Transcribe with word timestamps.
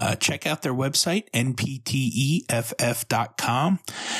Uh, 0.00 0.14
check 0.16 0.46
out 0.46 0.62
their 0.62 0.74
website, 0.74 1.30
npteff.com, 1.30 2.48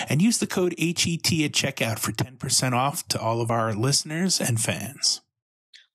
and 0.09 0.23
use 0.23 0.39
the 0.39 0.46
code 0.46 0.75
HET 0.79 0.96
at 0.96 1.52
checkout 1.52 1.98
for 1.98 2.12
10% 2.12 2.73
off 2.73 3.07
to 3.09 3.20
all 3.20 3.41
of 3.41 3.51
our 3.51 3.75
listeners 3.75 4.41
and 4.41 4.61
fans. 4.61 5.20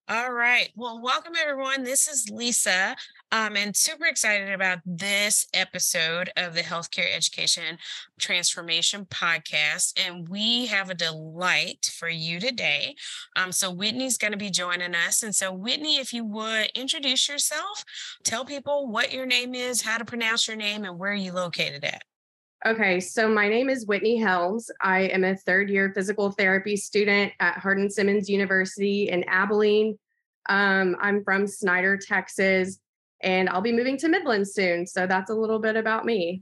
All 0.10 0.34
right. 0.34 0.70
Well, 0.76 1.02
welcome 1.02 1.32
everyone. 1.42 1.84
This 1.84 2.10
is 2.10 2.30
Lisa. 2.30 2.94
Um, 3.32 3.56
and 3.56 3.74
super 3.74 4.06
excited 4.06 4.52
about 4.52 4.80
this 4.86 5.48
episode 5.54 6.30
of 6.36 6.54
the 6.54 6.62
Healthcare 6.62 7.16
Education 7.16 7.78
Transformation 8.20 9.06
Podcast. 9.06 9.94
And 10.06 10.28
we 10.28 10.66
have 10.66 10.90
a 10.90 10.94
delight 10.94 11.90
for 11.98 12.10
you 12.10 12.42
today. 12.42 12.96
Um, 13.38 13.54
so 13.54 13.72
Whitney's 13.72 14.18
going 14.18 14.34
to 14.34 14.38
be 14.38 14.50
joining 14.50 14.94
us. 14.94 15.24
And 15.24 15.34
so, 15.34 15.54
Whitney, 15.54 16.00
if 16.00 16.12
you 16.12 16.26
would 16.26 16.70
introduce 16.76 17.30
yourself, 17.30 17.86
tell 18.26 18.44
people 18.44 18.90
what 18.90 19.14
your 19.14 19.26
name 19.26 19.56
is, 19.56 19.84
how 19.84 19.98
to 19.98 20.06
pronounce 20.06 20.50
your 20.50 20.58
name, 20.58 20.84
and 20.84 21.00
where 21.00 21.14
you 21.14 21.32
located 21.32 21.86
at. 21.86 22.04
Okay, 22.66 23.02
so 23.02 23.28
my 23.28 23.50
name 23.50 23.70
is 23.70 23.86
Whitney 23.86 24.18
Helms. 24.18 24.72
I 24.80 25.02
am 25.02 25.26
a 25.26 25.36
third 25.36 25.70
year 25.70 25.92
physical 25.94 26.32
therapy 26.32 26.78
student 26.78 27.34
at 27.42 27.58
Hardin 27.58 27.90
Simmons 27.90 28.30
University 28.30 29.10
in 29.10 29.26
Abilene. 29.26 30.00
Um, 30.48 30.96
I'm 31.02 31.26
from 31.26 31.46
Snyder, 31.46 31.98
Texas, 31.98 32.80
and 33.22 33.50
I'll 33.50 33.60
be 33.60 33.74
moving 33.74 33.98
to 33.98 34.08
Midland 34.08 34.48
soon. 34.48 34.88
So 34.88 35.06
that's 35.06 35.30
a 35.30 35.34
little 35.34 35.60
bit 35.60 35.76
about 35.76 36.06
me. 36.06 36.42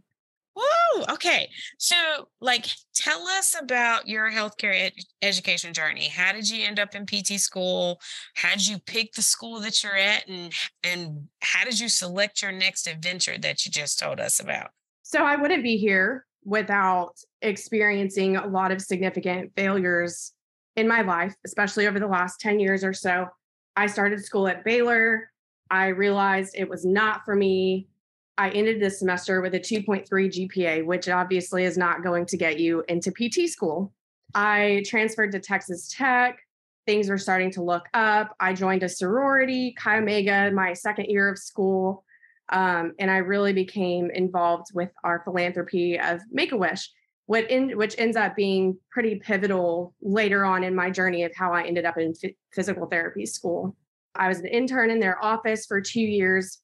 Woo! 0.56 1.04
Okay. 1.10 1.50
So, 1.80 1.96
like, 2.40 2.68
tell 2.94 3.26
us 3.28 3.56
about 3.60 4.08
your 4.08 4.30
healthcare 4.30 4.80
ed- 4.80 4.94
education 5.24 5.74
journey. 5.74 6.08
How 6.08 6.34
did 6.34 6.48
you 6.48 6.64
end 6.68 6.80
up 6.80 6.94
in 6.94 7.08
PT 7.08 7.40
school? 7.40 8.00
How 8.36 8.52
did 8.52 8.68
you 8.68 8.78
pick 8.78 9.14
the 9.14 9.24
school 9.24 9.60
that 9.62 9.82
you're 9.82 9.98
at, 9.98 10.28
and 10.28 10.54
and 10.84 11.30
how 11.40 11.64
did 11.64 11.80
you 11.80 11.90
select 11.90 12.44
your 12.44 12.52
next 12.52 12.86
adventure 12.86 13.40
that 13.40 13.66
you 13.66 13.72
just 13.72 13.98
told 13.98 14.20
us 14.20 14.40
about? 14.40 14.70
So 15.12 15.26
I 15.26 15.36
wouldn't 15.36 15.62
be 15.62 15.76
here 15.76 16.26
without 16.46 17.20
experiencing 17.42 18.38
a 18.38 18.48
lot 18.48 18.72
of 18.72 18.82
significant 18.82 19.52
failures 19.58 20.32
in 20.78 20.88
my 20.88 21.02
life, 21.02 21.36
especially 21.46 21.86
over 21.86 22.00
the 22.00 22.08
last 22.08 22.40
10 22.40 22.62
years 22.62 22.82
or 22.82 22.94
so. 22.94 23.28
I 23.76 23.88
started 23.88 24.24
school 24.24 24.48
at 24.48 24.64
Baylor. 24.64 25.30
I 25.70 25.88
realized 25.88 26.56
it 26.56 26.70
was 26.70 26.86
not 26.86 27.26
for 27.26 27.36
me. 27.36 27.90
I 28.38 28.52
ended 28.52 28.80
this 28.82 29.00
semester 29.00 29.42
with 29.42 29.54
a 29.54 29.60
2.3 29.60 30.08
GPA, 30.08 30.86
which 30.86 31.10
obviously 31.10 31.66
is 31.66 31.78
not 31.78 32.04
going 32.04 32.26
to 32.28 32.38
get 32.38 32.58
you 32.58 32.82
into 32.88 33.12
PT 33.12 33.50
school. 33.50 33.92
I 34.34 34.82
transferred 34.88 35.34
to 35.34 35.42
Texas 35.42 35.94
Tech. 35.94 36.40
Things 36.86 37.10
were 37.10 37.18
starting 37.18 37.52
to 37.52 37.62
look 37.62 37.84
up. 37.94 38.34
I 38.40 38.54
joined 38.54 38.84
a 38.84 38.90
sorority, 38.90 39.76
Chi 39.78 39.98
Omega, 39.98 40.52
my 40.52 40.72
second 40.72 41.08
year 41.08 41.28
of 41.30 41.38
school. 41.38 42.06
Um, 42.52 42.94
and 43.00 43.10
I 43.10 43.18
really 43.18 43.54
became 43.54 44.10
involved 44.12 44.68
with 44.74 44.90
our 45.04 45.22
philanthropy 45.24 46.00
of 46.00 46.20
Make 46.32 46.52
a 46.52 46.58
Wish, 46.58 46.90
which, 47.28 47.50
which 47.50 47.96
ends 47.98 48.18
up 48.18 48.36
being 48.36 48.78
pretty 48.92 49.16
pivotal 49.16 49.94
later 50.02 50.44
on 50.44 50.64
in 50.64 50.76
my 50.76 50.90
journey 50.90 51.24
of 51.24 51.32
how 51.36 51.54
I 51.54 51.64
ended 51.64 51.86
up 51.86 51.98
in 51.98 52.14
f- 52.24 52.32
physical 52.54 52.88
therapy 52.88 53.26
school. 53.26 53.76
I 54.16 54.28
was 54.28 54.40
an 54.40 54.48
intern 54.48 54.90
in 54.90 55.00
their 55.00 55.24
office 55.24 55.66
for 55.66 55.80
two 55.80 56.02
years 56.02 56.60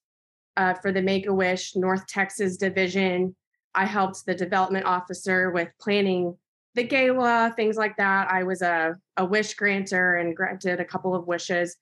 uh, 0.58 0.74
for 0.74 0.92
the 0.92 1.02
Make 1.02 1.28
a 1.28 1.34
Wish 1.34 1.76
North 1.76 2.06
Texas 2.08 2.58
division. 2.58 3.36
I 3.74 3.86
helped 3.86 4.26
the 4.26 4.36
development 4.36 4.86
officer 4.86 5.52
with 5.52 5.70
planning 5.80 6.36
the 6.76 6.84
gala, 6.84 7.54
things 7.56 7.78
like 7.78 7.96
that. 7.98 8.30
I 8.30 8.44
was 8.44 8.62
a, 8.62 8.96
a 9.18 9.26
wish 9.26 9.54
granter 9.56 10.16
and 10.16 10.36
granted 10.36 10.80
a 10.80 10.86
couple 10.86 11.16
of 11.16 11.28
wishes. 11.28 11.78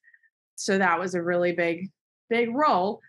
So 0.56 0.78
that 0.78 1.00
was 1.00 1.16
a 1.16 1.22
really 1.22 1.52
big, 1.52 1.90
big 2.30 2.56
role. 2.56 3.02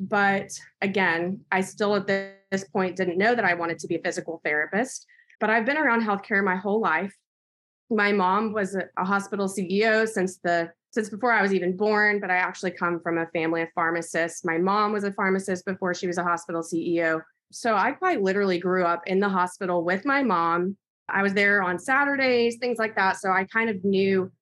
But 0.00 0.50
again, 0.80 1.40
I 1.50 1.60
still 1.60 1.96
at 1.96 2.06
this 2.06 2.64
point 2.72 2.96
didn't 2.96 3.18
know 3.18 3.34
that 3.34 3.44
I 3.44 3.54
wanted 3.54 3.78
to 3.80 3.88
be 3.88 3.96
a 3.96 4.02
physical 4.02 4.40
therapist. 4.44 5.06
But 5.40 5.50
I've 5.50 5.66
been 5.66 5.76
around 5.76 6.02
healthcare 6.02 6.42
my 6.42 6.56
whole 6.56 6.80
life. 6.80 7.14
My 7.90 8.12
mom 8.12 8.52
was 8.52 8.76
a, 8.76 9.04
hospital 9.04 9.48
CEO 9.48 10.06
since 10.06 10.38
the 10.38 10.70
since 10.90 11.10
before 11.10 11.32
I 11.32 11.42
was 11.42 11.52
even 11.52 11.76
born, 11.76 12.18
but 12.18 12.30
I 12.30 12.36
actually 12.36 12.70
come 12.70 12.98
from 13.00 13.18
a 13.18 13.26
family 13.26 13.62
of 13.62 13.68
pharmacists. 13.74 14.44
My 14.44 14.56
mom 14.56 14.92
was 14.92 15.04
a 15.04 15.12
pharmacist 15.12 15.66
before 15.66 15.92
she 15.92 16.06
was 16.06 16.16
a 16.16 16.24
hospital 16.24 16.62
CEO. 16.62 17.20
So 17.52 17.74
I 17.74 17.92
quite 17.92 18.22
literally 18.22 18.58
grew 18.58 18.84
up 18.84 19.02
in 19.06 19.20
the 19.20 19.28
hospital 19.28 19.84
with 19.84 20.06
my 20.06 20.22
mom. 20.22 20.76
I 21.08 21.22
was 21.22 21.34
there 21.34 21.62
on 21.62 21.78
Saturdays, 21.78 22.56
things 22.58 22.78
like 22.78 22.96
that. 22.96 23.18
So 23.18 23.30
I 23.30 23.44
kind 23.44 23.68
of 23.68 23.84
knew 23.84 24.32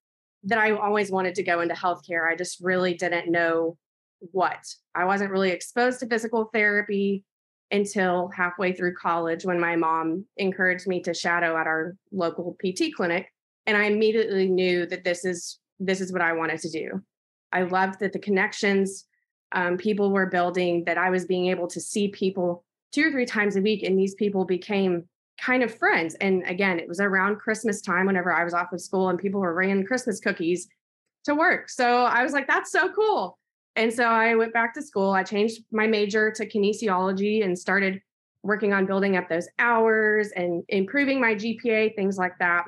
that 0.43 0.57
I 0.57 0.71
always 0.71 1.11
wanted 1.11 1.35
to 1.35 1.43
go 1.43 1.59
into 1.59 1.75
healthcare. 1.75 2.31
I 2.31 2.35
just 2.35 2.61
really 2.61 2.93
didn't 2.93 3.29
know 3.29 3.77
what. 4.19 4.59
I 4.95 5.05
wasn't 5.05 5.31
really 5.31 5.51
exposed 5.51 5.99
to 5.99 6.07
physical 6.07 6.49
therapy 6.53 7.23
until 7.71 8.29
halfway 8.29 8.73
through 8.73 8.95
college 8.95 9.45
when 9.45 9.59
my 9.59 9.75
mom 9.75 10.25
encouraged 10.37 10.87
me 10.87 11.01
to 11.01 11.13
shadow 11.13 11.57
at 11.57 11.67
our 11.67 11.95
local 12.11 12.55
PT 12.63 12.95
clinic 12.95 13.27
and 13.65 13.75
I 13.75 13.83
immediately 13.83 14.47
knew 14.47 14.85
that 14.87 15.03
this 15.03 15.25
is 15.25 15.59
this 15.79 16.01
is 16.01 16.11
what 16.11 16.21
I 16.21 16.33
wanted 16.33 16.59
to 16.61 16.69
do. 16.69 17.03
I 17.51 17.63
loved 17.63 17.99
that 17.99 18.13
the 18.13 18.19
connections 18.19 19.05
um, 19.51 19.77
people 19.77 20.11
were 20.11 20.25
building 20.25 20.85
that 20.85 20.97
I 20.97 21.09
was 21.09 21.25
being 21.25 21.47
able 21.47 21.67
to 21.67 21.79
see 21.79 22.07
people 22.07 22.63
two 22.91 23.07
or 23.07 23.11
three 23.11 23.25
times 23.25 23.55
a 23.55 23.61
week 23.61 23.83
and 23.83 23.97
these 23.97 24.15
people 24.15 24.45
became 24.45 25.03
kind 25.39 25.61
of 25.61 25.77
friends 25.77 26.15
and 26.15 26.43
again 26.47 26.79
it 26.79 26.87
was 26.87 26.99
around 26.99 27.37
christmas 27.37 27.79
time 27.79 28.07
whenever 28.07 28.33
i 28.33 28.43
was 28.43 28.55
off 28.55 28.73
of 28.73 28.81
school 28.81 29.09
and 29.09 29.19
people 29.19 29.39
were 29.39 29.53
bringing 29.53 29.85
christmas 29.85 30.19
cookies 30.19 30.67
to 31.23 31.35
work 31.35 31.69
so 31.69 32.05
i 32.05 32.23
was 32.23 32.33
like 32.33 32.47
that's 32.47 32.71
so 32.71 32.91
cool 32.91 33.37
and 33.77 33.93
so 33.93 34.03
I 34.03 34.33
went 34.33 34.53
back 34.53 34.73
to 34.73 34.81
school. 34.81 35.11
I 35.11 35.23
changed 35.23 35.61
my 35.71 35.85
major 35.85 36.31
to 36.31 36.47
kinesiology 36.47 37.45
and 37.45 37.57
started 37.57 38.01
working 38.41 38.73
on 38.73 38.87
building 38.87 39.15
up 39.15 39.29
those 39.29 39.47
hours 39.59 40.31
and 40.35 40.63
improving 40.67 41.21
my 41.21 41.35
GPA, 41.35 41.95
things 41.95 42.17
like 42.17 42.33
that. 42.39 42.65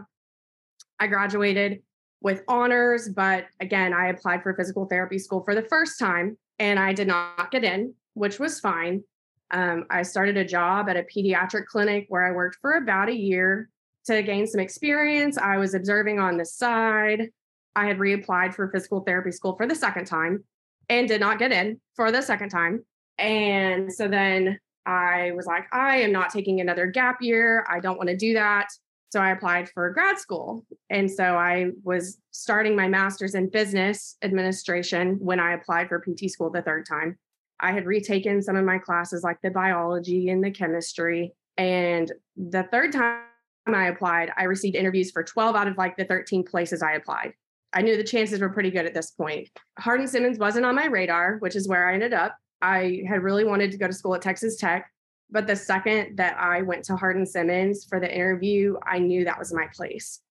I 0.99 1.07
graduated 1.07 1.81
with 2.21 2.43
honors, 2.47 3.09
but 3.09 3.45
again, 3.59 3.91
I 3.91 4.09
applied 4.09 4.43
for 4.43 4.53
physical 4.53 4.85
therapy 4.85 5.17
school 5.17 5.43
for 5.43 5.55
the 5.55 5.63
first 5.63 5.97
time 5.97 6.37
and 6.59 6.77
I 6.77 6.93
did 6.93 7.07
not 7.07 7.49
get 7.49 7.63
in, 7.63 7.93
which 8.13 8.37
was 8.37 8.59
fine. 8.59 9.03
Um, 9.51 9.85
I 9.89 10.03
started 10.03 10.37
a 10.37 10.45
job 10.45 10.89
at 10.89 10.97
a 10.97 11.03
pediatric 11.03 11.65
clinic 11.65 12.05
where 12.09 12.23
I 12.23 12.31
worked 12.31 12.57
for 12.61 12.73
about 12.73 13.09
a 13.09 13.15
year 13.15 13.69
to 14.05 14.21
gain 14.21 14.45
some 14.45 14.59
experience. 14.59 15.39
I 15.39 15.57
was 15.57 15.73
observing 15.73 16.19
on 16.19 16.37
the 16.37 16.45
side. 16.45 17.29
I 17.75 17.87
had 17.87 17.97
reapplied 17.97 18.53
for 18.53 18.69
physical 18.69 19.01
therapy 19.01 19.31
school 19.31 19.55
for 19.55 19.65
the 19.65 19.73
second 19.73 20.05
time 20.05 20.43
and 20.89 21.07
did 21.07 21.21
not 21.21 21.39
get 21.39 21.51
in 21.51 21.79
for 21.95 22.11
the 22.11 22.21
second 22.21 22.49
time. 22.49 22.83
And 23.17 23.93
so 23.93 24.07
then 24.07 24.59
I 24.85 25.31
was 25.35 25.45
like, 25.45 25.65
I 25.71 25.97
am 25.97 26.11
not 26.11 26.31
taking 26.31 26.59
another 26.59 26.87
gap 26.87 27.17
year. 27.21 27.65
I 27.69 27.79
don't 27.79 27.97
want 27.97 28.09
to 28.09 28.17
do 28.17 28.33
that. 28.33 28.67
So 29.11 29.19
I 29.19 29.31
applied 29.31 29.69
for 29.69 29.91
grad 29.91 30.19
school. 30.19 30.65
And 30.89 31.09
so 31.09 31.23
I 31.23 31.71
was 31.83 32.19
starting 32.31 32.75
my 32.75 32.87
master's 32.87 33.35
in 33.35 33.49
business 33.49 34.17
administration 34.23 35.17
when 35.19 35.39
I 35.39 35.53
applied 35.53 35.89
for 35.89 35.99
PT 35.99 36.29
school 36.29 36.49
the 36.49 36.61
third 36.61 36.85
time. 36.87 37.17
I 37.59 37.71
had 37.71 37.85
retaken 37.85 38.41
some 38.41 38.55
of 38.55 38.65
my 38.65 38.77
classes, 38.77 39.23
like 39.23 39.37
the 39.41 39.49
biology 39.49 40.29
and 40.29 40.43
the 40.43 40.51
chemistry. 40.51 41.33
And 41.57 42.11
the 42.37 42.63
third 42.71 42.93
time 42.93 43.23
I 43.67 43.87
applied, 43.87 44.31
I 44.37 44.43
received 44.43 44.75
interviews 44.75 45.11
for 45.11 45.23
12 45.23 45.55
out 45.55 45.67
of 45.67 45.77
like 45.77 45.97
the 45.97 46.05
13 46.05 46.43
places 46.43 46.81
I 46.81 46.93
applied. 46.93 47.33
I 47.73 47.81
knew 47.81 47.97
the 47.97 48.03
chances 48.03 48.39
were 48.39 48.49
pretty 48.49 48.71
good 48.71 48.85
at 48.85 48.93
this 48.93 49.11
point. 49.11 49.49
Hardin 49.77 50.07
Simmons 50.07 50.39
wasn't 50.39 50.65
on 50.65 50.75
my 50.75 50.85
radar, 50.85 51.37
which 51.37 51.55
is 51.55 51.67
where 51.67 51.87
I 51.87 51.93
ended 51.93 52.13
up. 52.13 52.35
I 52.61 53.03
had 53.07 53.21
really 53.21 53.45
wanted 53.45 53.71
to 53.71 53.77
go 53.77 53.87
to 53.87 53.93
school 53.93 54.15
at 54.15 54.21
Texas 54.21 54.57
Tech, 54.57 54.91
but 55.31 55.47
the 55.47 55.55
second 55.55 56.17
that 56.17 56.37
I 56.39 56.61
went 56.63 56.83
to 56.85 56.95
Hardin 56.95 57.25
Simmons 57.25 57.85
for 57.85 57.99
the 57.99 58.13
interview, 58.13 58.77
I 58.85 58.99
knew 58.99 59.25
that 59.25 59.39
was 59.39 59.53
my 59.53 59.67
place. 59.73 60.21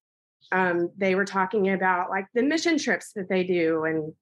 Um, 0.50 0.90
they 0.96 1.14
were 1.14 1.24
talking 1.24 1.70
about 1.70 2.10
like 2.10 2.26
the 2.34 2.42
mission 2.42 2.78
trips 2.78 3.12
that 3.14 3.28
they 3.28 3.44
do 3.44 3.84
and 3.84 4.12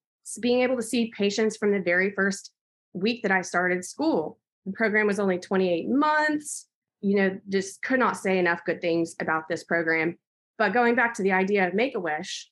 being 0.40 0.62
able 0.62 0.76
to 0.76 0.82
see 0.82 1.12
patients 1.16 1.56
from 1.56 1.72
the 1.72 1.80
very 1.80 2.10
first 2.10 2.52
week 2.92 3.22
that 3.22 3.30
I 3.30 3.42
started 3.42 3.84
school. 3.84 4.38
The 4.66 4.72
program 4.72 5.06
was 5.06 5.20
only 5.20 5.38
28 5.38 5.88
months. 5.88 6.66
You 7.00 7.16
know, 7.16 7.40
just 7.48 7.82
could 7.82 8.00
not 8.00 8.16
say 8.16 8.38
enough 8.38 8.64
good 8.66 8.80
things 8.80 9.14
about 9.20 9.48
this 9.48 9.64
program. 9.64 10.18
But 10.58 10.72
going 10.72 10.94
back 10.94 11.14
to 11.14 11.22
the 11.22 11.32
idea 11.32 11.66
of 11.68 11.74
Make 11.74 11.94
a 11.94 12.00
Wish, 12.00 12.50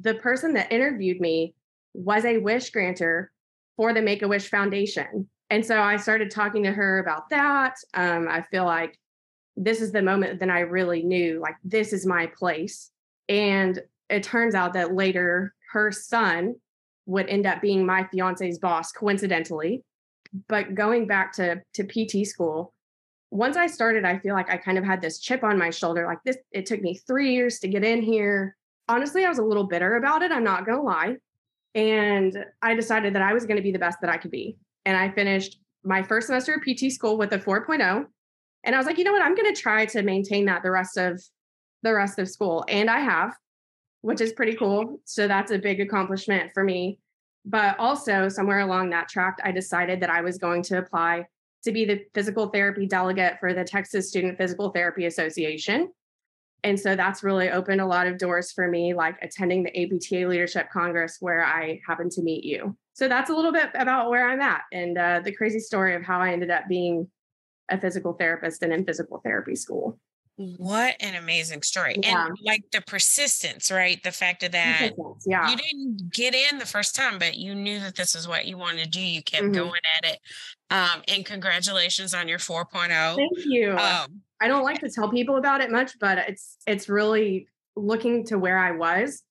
the 0.00 0.14
person 0.14 0.54
that 0.54 0.72
interviewed 0.72 1.20
me 1.20 1.54
was 1.94 2.24
a 2.24 2.38
wish 2.38 2.70
granter 2.70 3.30
for 3.76 3.92
the 3.92 4.02
Make 4.02 4.22
a 4.22 4.28
Wish 4.28 4.48
Foundation. 4.48 5.28
And 5.50 5.64
so 5.64 5.80
I 5.80 5.96
started 5.96 6.30
talking 6.30 6.62
to 6.62 6.72
her 6.72 6.98
about 6.98 7.28
that. 7.30 7.76
Um, 7.94 8.26
I 8.28 8.42
feel 8.42 8.64
like 8.64 8.98
this 9.56 9.82
is 9.82 9.92
the 9.92 10.00
moment 10.02 10.40
that 10.40 10.48
I 10.48 10.60
really 10.60 11.02
knew 11.02 11.40
like 11.40 11.56
this 11.62 11.92
is 11.92 12.06
my 12.06 12.26
place. 12.26 12.90
And 13.28 13.78
it 14.08 14.22
turns 14.22 14.54
out 14.54 14.72
that 14.74 14.94
later 14.94 15.54
her 15.72 15.92
son 15.92 16.54
would 17.06 17.28
end 17.28 17.46
up 17.46 17.60
being 17.60 17.84
my 17.84 18.06
fiance's 18.10 18.58
boss 18.58 18.92
coincidentally. 18.92 19.82
But 20.48 20.74
going 20.74 21.06
back 21.06 21.32
to 21.34 21.60
to 21.74 21.84
PT 21.84 22.26
school, 22.26 22.72
once 23.30 23.56
I 23.56 23.66
started, 23.66 24.04
I 24.04 24.18
feel 24.18 24.34
like 24.34 24.50
I 24.50 24.56
kind 24.56 24.78
of 24.78 24.84
had 24.84 25.02
this 25.02 25.18
chip 25.18 25.44
on 25.44 25.58
my 25.58 25.70
shoulder. 25.70 26.06
Like 26.06 26.22
this, 26.24 26.36
it 26.52 26.66
took 26.66 26.80
me 26.80 26.94
three 26.94 27.34
years 27.34 27.58
to 27.60 27.68
get 27.68 27.84
in 27.84 28.02
here. 28.02 28.56
Honestly, 28.88 29.24
I 29.24 29.28
was 29.28 29.38
a 29.38 29.44
little 29.44 29.64
bitter 29.64 29.96
about 29.96 30.22
it. 30.22 30.32
I'm 30.32 30.44
not 30.44 30.66
gonna 30.66 30.82
lie. 30.82 31.16
And 31.74 32.44
I 32.60 32.74
decided 32.74 33.14
that 33.14 33.22
I 33.22 33.32
was 33.32 33.46
going 33.46 33.56
to 33.56 33.62
be 33.62 33.72
the 33.72 33.78
best 33.78 33.98
that 34.02 34.10
I 34.10 34.18
could 34.18 34.30
be. 34.30 34.58
And 34.84 34.96
I 34.96 35.10
finished 35.10 35.58
my 35.84 36.02
first 36.02 36.26
semester 36.26 36.54
of 36.54 36.62
PT 36.62 36.92
school 36.92 37.16
with 37.16 37.32
a 37.32 37.38
4.0. 37.38 38.04
And 38.64 38.74
I 38.74 38.78
was 38.78 38.86
like, 38.86 38.98
you 38.98 39.04
know 39.04 39.12
what? 39.12 39.22
I'm 39.22 39.34
going 39.34 39.52
to 39.52 39.60
try 39.60 39.86
to 39.86 40.02
maintain 40.02 40.44
that 40.46 40.62
the 40.62 40.70
rest 40.70 40.96
of 40.96 41.20
the 41.82 41.94
rest 41.94 42.18
of 42.18 42.28
school. 42.28 42.64
And 42.68 42.90
I 42.90 43.00
have, 43.00 43.34
which 44.02 44.20
is 44.20 44.32
pretty 44.32 44.54
cool. 44.54 45.00
So 45.04 45.26
that's 45.26 45.50
a 45.50 45.58
big 45.58 45.80
accomplishment 45.80 46.52
for 46.52 46.62
me. 46.62 46.98
But 47.44 47.76
also, 47.80 48.28
somewhere 48.28 48.60
along 48.60 48.90
that 48.90 49.08
track, 49.08 49.38
I 49.42 49.50
decided 49.50 50.00
that 50.00 50.10
I 50.10 50.20
was 50.20 50.38
going 50.38 50.62
to 50.64 50.78
apply 50.78 51.26
to 51.64 51.72
be 51.72 51.84
the 51.84 52.04
physical 52.14 52.48
therapy 52.48 52.86
delegate 52.86 53.38
for 53.40 53.52
the 53.52 53.64
Texas 53.64 54.10
Student 54.10 54.38
Physical 54.38 54.70
Therapy 54.70 55.06
Association. 55.06 55.90
And 56.64 56.78
so 56.78 56.94
that's 56.94 57.24
really 57.24 57.50
opened 57.50 57.80
a 57.80 57.86
lot 57.86 58.06
of 58.06 58.18
doors 58.18 58.52
for 58.52 58.68
me, 58.68 58.94
like 58.94 59.16
attending 59.20 59.64
the 59.64 59.70
APTA 59.70 60.28
Leadership 60.28 60.68
Congress, 60.72 61.16
where 61.20 61.44
I 61.44 61.80
happened 61.86 62.12
to 62.12 62.22
meet 62.22 62.44
you. 62.44 62.76
So 62.94 63.08
that's 63.08 63.30
a 63.30 63.34
little 63.34 63.52
bit 63.52 63.70
about 63.74 64.10
where 64.10 64.28
I'm 64.28 64.40
at 64.40 64.62
and 64.72 64.96
uh, 64.96 65.20
the 65.24 65.32
crazy 65.32 65.58
story 65.58 65.94
of 65.94 66.02
how 66.02 66.20
I 66.20 66.32
ended 66.32 66.50
up 66.50 66.68
being 66.68 67.08
a 67.68 67.80
physical 67.80 68.12
therapist 68.12 68.62
and 68.62 68.72
in 68.72 68.84
physical 68.84 69.20
therapy 69.24 69.56
school. 69.56 69.98
What 70.36 70.96
an 71.00 71.14
amazing 71.14 71.62
story. 71.62 71.96
Yeah. 72.02 72.26
And 72.26 72.36
like 72.44 72.64
the 72.72 72.80
persistence, 72.80 73.70
right? 73.70 74.02
The 74.02 74.12
fact 74.12 74.42
of 74.42 74.52
that 74.52 74.92
yeah. 75.26 75.50
you 75.50 75.56
didn't 75.56 76.12
get 76.12 76.34
in 76.34 76.58
the 76.58 76.66
first 76.66 76.96
time, 76.96 77.18
but 77.18 77.36
you 77.36 77.54
knew 77.54 77.78
that 77.80 77.96
this 77.96 78.14
is 78.14 78.26
what 78.26 78.46
you 78.46 78.56
wanted 78.56 78.84
to 78.84 78.88
do. 78.88 79.00
You 79.00 79.22
kept 79.22 79.44
mm-hmm. 79.44 79.52
going 79.52 79.80
at 79.98 80.10
it. 80.10 80.18
Um, 80.70 81.02
and 81.06 81.24
congratulations 81.24 82.14
on 82.14 82.28
your 82.28 82.38
4.0. 82.38 83.16
Thank 83.16 83.30
you. 83.44 83.76
Um, 83.76 84.22
I 84.42 84.48
don't 84.48 84.64
like 84.64 84.80
to 84.80 84.90
tell 84.90 85.08
people 85.08 85.36
about 85.36 85.60
it 85.60 85.70
much, 85.70 85.92
but 86.00 86.18
it's 86.18 86.58
it's 86.66 86.88
really 86.88 87.46
looking 87.76 88.26
to 88.26 88.38
where 88.38 88.58
I 88.58 88.72
was 88.72 89.22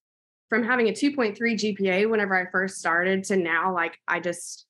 from 0.47 0.63
having 0.63 0.87
a 0.87 0.93
2.3 0.93 1.37
GPA 1.37 2.09
whenever 2.09 2.33
I 2.33 2.49
first 2.49 2.77
started 2.77 3.25
to 3.25 3.35
now. 3.35 3.73
Like 3.73 3.97
I 4.07 4.21
just, 4.21 4.65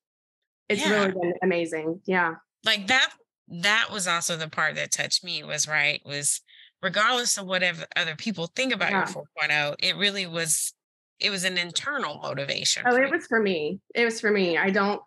it's 0.67 0.81
yeah. 0.81 0.93
really 0.93 1.11
been 1.11 1.33
amazing. 1.43 2.01
Yeah. 2.05 2.35
Like 2.65 2.88
that. 2.88 3.13
That 3.49 3.89
was 3.91 4.07
also 4.07 4.35
the 4.35 4.47
part 4.47 4.75
that 4.75 4.91
touched 4.91 5.23
me. 5.23 5.43
Was 5.43 5.67
right. 5.67 6.01
Was 6.05 6.41
regardless 6.81 7.38
of 7.38 7.45
whatever 7.45 7.85
other 7.95 8.15
people 8.15 8.47
think 8.47 8.73
about 8.73 8.91
yeah. 8.91 9.05
your 9.13 9.25
4.0, 9.47 9.75
it 9.79 9.95
really 9.95 10.25
was. 10.25 10.73
It 11.19 11.29
was 11.29 11.43
an 11.43 11.59
internal 11.59 12.17
motivation. 12.17 12.81
Oh, 12.88 12.95
it 12.95 13.11
was 13.11 13.27
for 13.27 13.39
me. 13.39 13.79
It 13.93 14.05
was 14.05 14.19
for 14.19 14.31
me. 14.31 14.57
I 14.57 14.71
don't. 14.71 15.01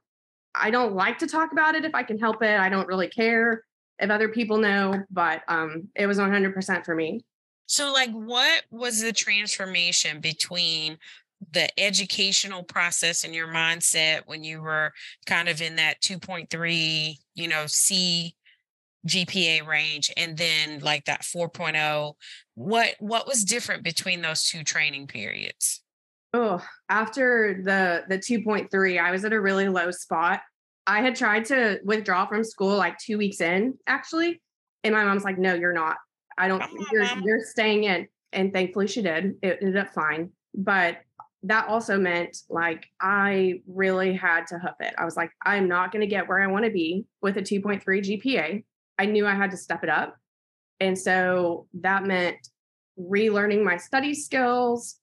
I 0.54 0.70
don't 0.70 0.94
like 0.94 1.19
to 1.19 1.26
talk 1.26 1.50
about 1.50 1.75
it 1.75 1.84
if 1.84 1.92
I 1.92 2.04
can 2.04 2.20
help 2.20 2.40
it. 2.40 2.60
I 2.60 2.69
don't 2.69 2.86
really 2.86 3.08
care 3.08 3.64
if 3.99 4.11
other 4.11 4.29
people 4.29 4.58
know, 4.58 5.02
but 5.11 5.43
um, 5.49 5.88
it 5.94 6.06
was 6.06 6.19
100% 6.19 6.85
for 6.85 6.94
me. 6.94 7.25
So, 7.67 7.93
like, 7.93 8.11
what 8.11 8.62
was 8.70 9.00
the 9.00 9.12
transformation 9.12 10.20
between 10.20 10.99
the 11.52 11.69
educational 11.81 12.62
process 12.62 13.25
and 13.25 13.35
your 13.35 13.49
mindset 13.49 14.23
when 14.26 14.44
you 14.44 14.61
were 14.61 14.93
kind 15.26 15.49
of 15.49 15.62
in 15.62 15.76
that 15.76 16.00
2.3, 16.00 17.17
you 17.35 17.49
know, 17.49 17.64
C 17.67 18.35
GPA 19.06 19.67
range 19.67 20.11
and 20.17 20.37
then 20.37 20.81
like 20.81 21.05
that 21.06 21.23
4.0? 21.23 22.14
What 22.55 22.94
what 22.99 23.26
was 23.26 23.44
different 23.44 23.82
between 23.82 24.23
those 24.23 24.44
two 24.44 24.64
training 24.64 25.06
periods? 25.06 25.82
Oh, 26.32 26.62
after 26.88 27.61
the 27.62 28.05
the 28.08 28.19
2.3, 28.19 29.00
I 29.00 29.11
was 29.11 29.25
at 29.25 29.32
a 29.32 29.41
really 29.41 29.69
low 29.69 29.91
spot 29.91 30.41
I 30.86 31.00
had 31.00 31.16
tried 31.16 31.46
to 31.46 31.81
withdraw 31.84 32.26
from 32.26 32.44
school 32.44 32.76
like 32.76 32.98
two 32.98 33.19
weeks 33.19 33.40
in, 33.40 33.75
actually. 33.86 34.40
And 34.82 34.94
my 34.94 35.04
mom's 35.04 35.25
like, 35.25 35.38
no, 35.38 35.54
you're 35.54 35.72
not. 35.72 35.96
I 36.36 36.48
don't, 36.48 36.62
oh, 36.62 36.86
you're, 36.92 37.06
you're 37.22 37.40
staying 37.40 37.84
in. 37.84 38.06
And 38.32 38.52
thankfully 38.52 38.86
she 38.86 39.02
did. 39.02 39.36
It 39.42 39.58
ended 39.62 39.76
up 39.76 39.94
fine. 39.94 40.31
But 40.54 40.98
that 41.44 41.69
also 41.69 41.98
meant 41.98 42.38
like 42.48 42.86
I 43.00 43.60
really 43.66 44.14
had 44.14 44.46
to 44.48 44.58
hoof 44.58 44.75
it. 44.81 44.94
I 44.98 45.04
was 45.04 45.16
like, 45.16 45.31
I'm 45.44 45.69
not 45.69 45.92
going 45.92 46.00
to 46.00 46.06
get 46.06 46.28
where 46.28 46.40
I 46.40 46.46
want 46.46 46.64
to 46.64 46.70
be 46.70 47.04
with 47.22 47.36
a 47.36 47.42
2.3 47.42 47.82
GPA. 47.84 48.64
I 48.98 49.06
knew 49.06 49.26
I 49.26 49.34
had 49.34 49.50
to 49.52 49.56
step 49.56 49.84
it 49.84 49.90
up. 49.90 50.16
And 50.81 50.98
so 50.98 51.66
that 51.81 52.04
meant 52.04 52.36
relearning 52.98 53.62
my 53.62 53.76
study 53.76 54.14
skills, 54.14 54.96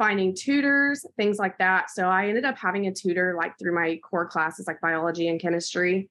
finding 0.00 0.34
tutors, 0.34 1.04
things 1.18 1.38
like 1.38 1.58
that. 1.58 1.90
So 1.90 2.08
I 2.08 2.26
ended 2.26 2.46
up 2.46 2.56
having 2.56 2.86
a 2.86 2.92
tutor 2.92 3.34
like 3.36 3.58
through 3.58 3.74
my 3.74 3.98
core 3.98 4.26
classes 4.26 4.66
like 4.66 4.80
biology 4.80 5.28
and 5.28 5.38
chemistry. 5.38 6.08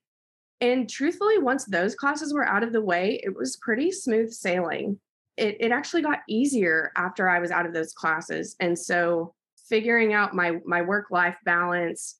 And 0.61 0.87
truthfully, 0.87 1.39
once 1.39 1.65
those 1.65 1.95
classes 1.95 2.31
were 2.31 2.45
out 2.45 2.61
of 2.61 2.71
the 2.71 2.83
way, 2.83 3.19
it 3.23 3.35
was 3.35 3.57
pretty 3.57 3.91
smooth 3.91 4.31
sailing. 4.31 4.99
It, 5.37 5.57
it 5.59 5.71
actually 5.71 6.03
got 6.03 6.19
easier 6.29 6.91
after 6.97 7.27
I 7.27 7.39
was 7.39 7.49
out 7.49 7.65
of 7.65 7.73
those 7.73 7.93
classes. 7.93 8.55
And 8.59 8.77
so 8.77 9.33
figuring 9.67 10.13
out 10.13 10.35
my 10.35 10.59
my 10.65 10.83
work 10.83 11.07
life 11.09 11.37
balance, 11.43 12.19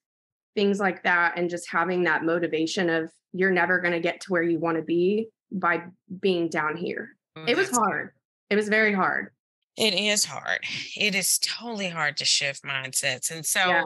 things 0.56 0.80
like 0.80 1.04
that, 1.04 1.38
and 1.38 1.52
just 1.52 1.70
having 1.70 2.04
that 2.06 2.24
motivation 2.24 2.90
of 2.90 3.12
you're 3.32 3.52
never 3.52 3.80
going 3.80 3.94
to 3.94 4.00
get 4.00 4.22
to 4.22 4.32
where 4.32 4.42
you 4.42 4.58
want 4.58 4.78
to 4.78 4.84
be 4.84 5.28
by 5.52 5.84
being 6.20 6.50
down 6.50 6.78
here. 6.78 7.10
Oh, 7.36 7.46
it 7.48 7.56
was 7.56 7.70
hard. 7.70 8.14
It 8.50 8.56
was 8.56 8.70
very 8.70 8.94
hard. 8.94 9.30
It 9.80 9.94
is 9.94 10.26
hard. 10.26 10.60
It 10.98 11.16
is 11.16 11.40
totally 11.40 11.88
hard 11.88 12.18
to 12.18 12.26
shift 12.26 12.64
mindsets. 12.64 13.32
And 13.32 13.46
so 13.46 13.60
yeah. 13.68 13.84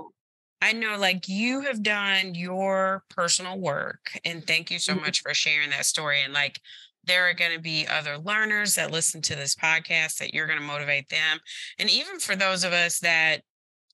I 0.59 0.73
know 0.73 0.97
like 0.97 1.27
you 1.27 1.61
have 1.61 1.83
done 1.83 2.33
your 2.33 3.03
personal 3.09 3.59
work 3.59 4.17
and 4.25 4.45
thank 4.45 4.71
you 4.71 4.79
so 4.79 4.93
mm-hmm. 4.93 5.03
much 5.03 5.21
for 5.21 5.35
sharing 5.35 5.69
that 5.69 5.85
story. 5.85 6.23
And 6.23 6.33
like 6.33 6.59
there 7.03 7.29
are 7.29 7.33
going 7.35 7.53
to 7.53 7.61
be 7.61 7.85
other 7.87 8.17
learners 8.17 8.73
that 8.73 8.91
listen 8.91 9.21
to 9.23 9.35
this 9.35 9.55
podcast 9.55 10.17
that 10.17 10.33
you're 10.33 10.47
going 10.47 10.59
to 10.59 10.65
motivate 10.65 11.09
them. 11.09 11.39
And 11.77 11.91
even 11.91 12.17
for 12.17 12.35
those 12.35 12.63
of 12.63 12.73
us 12.73 12.99
that, 13.01 13.41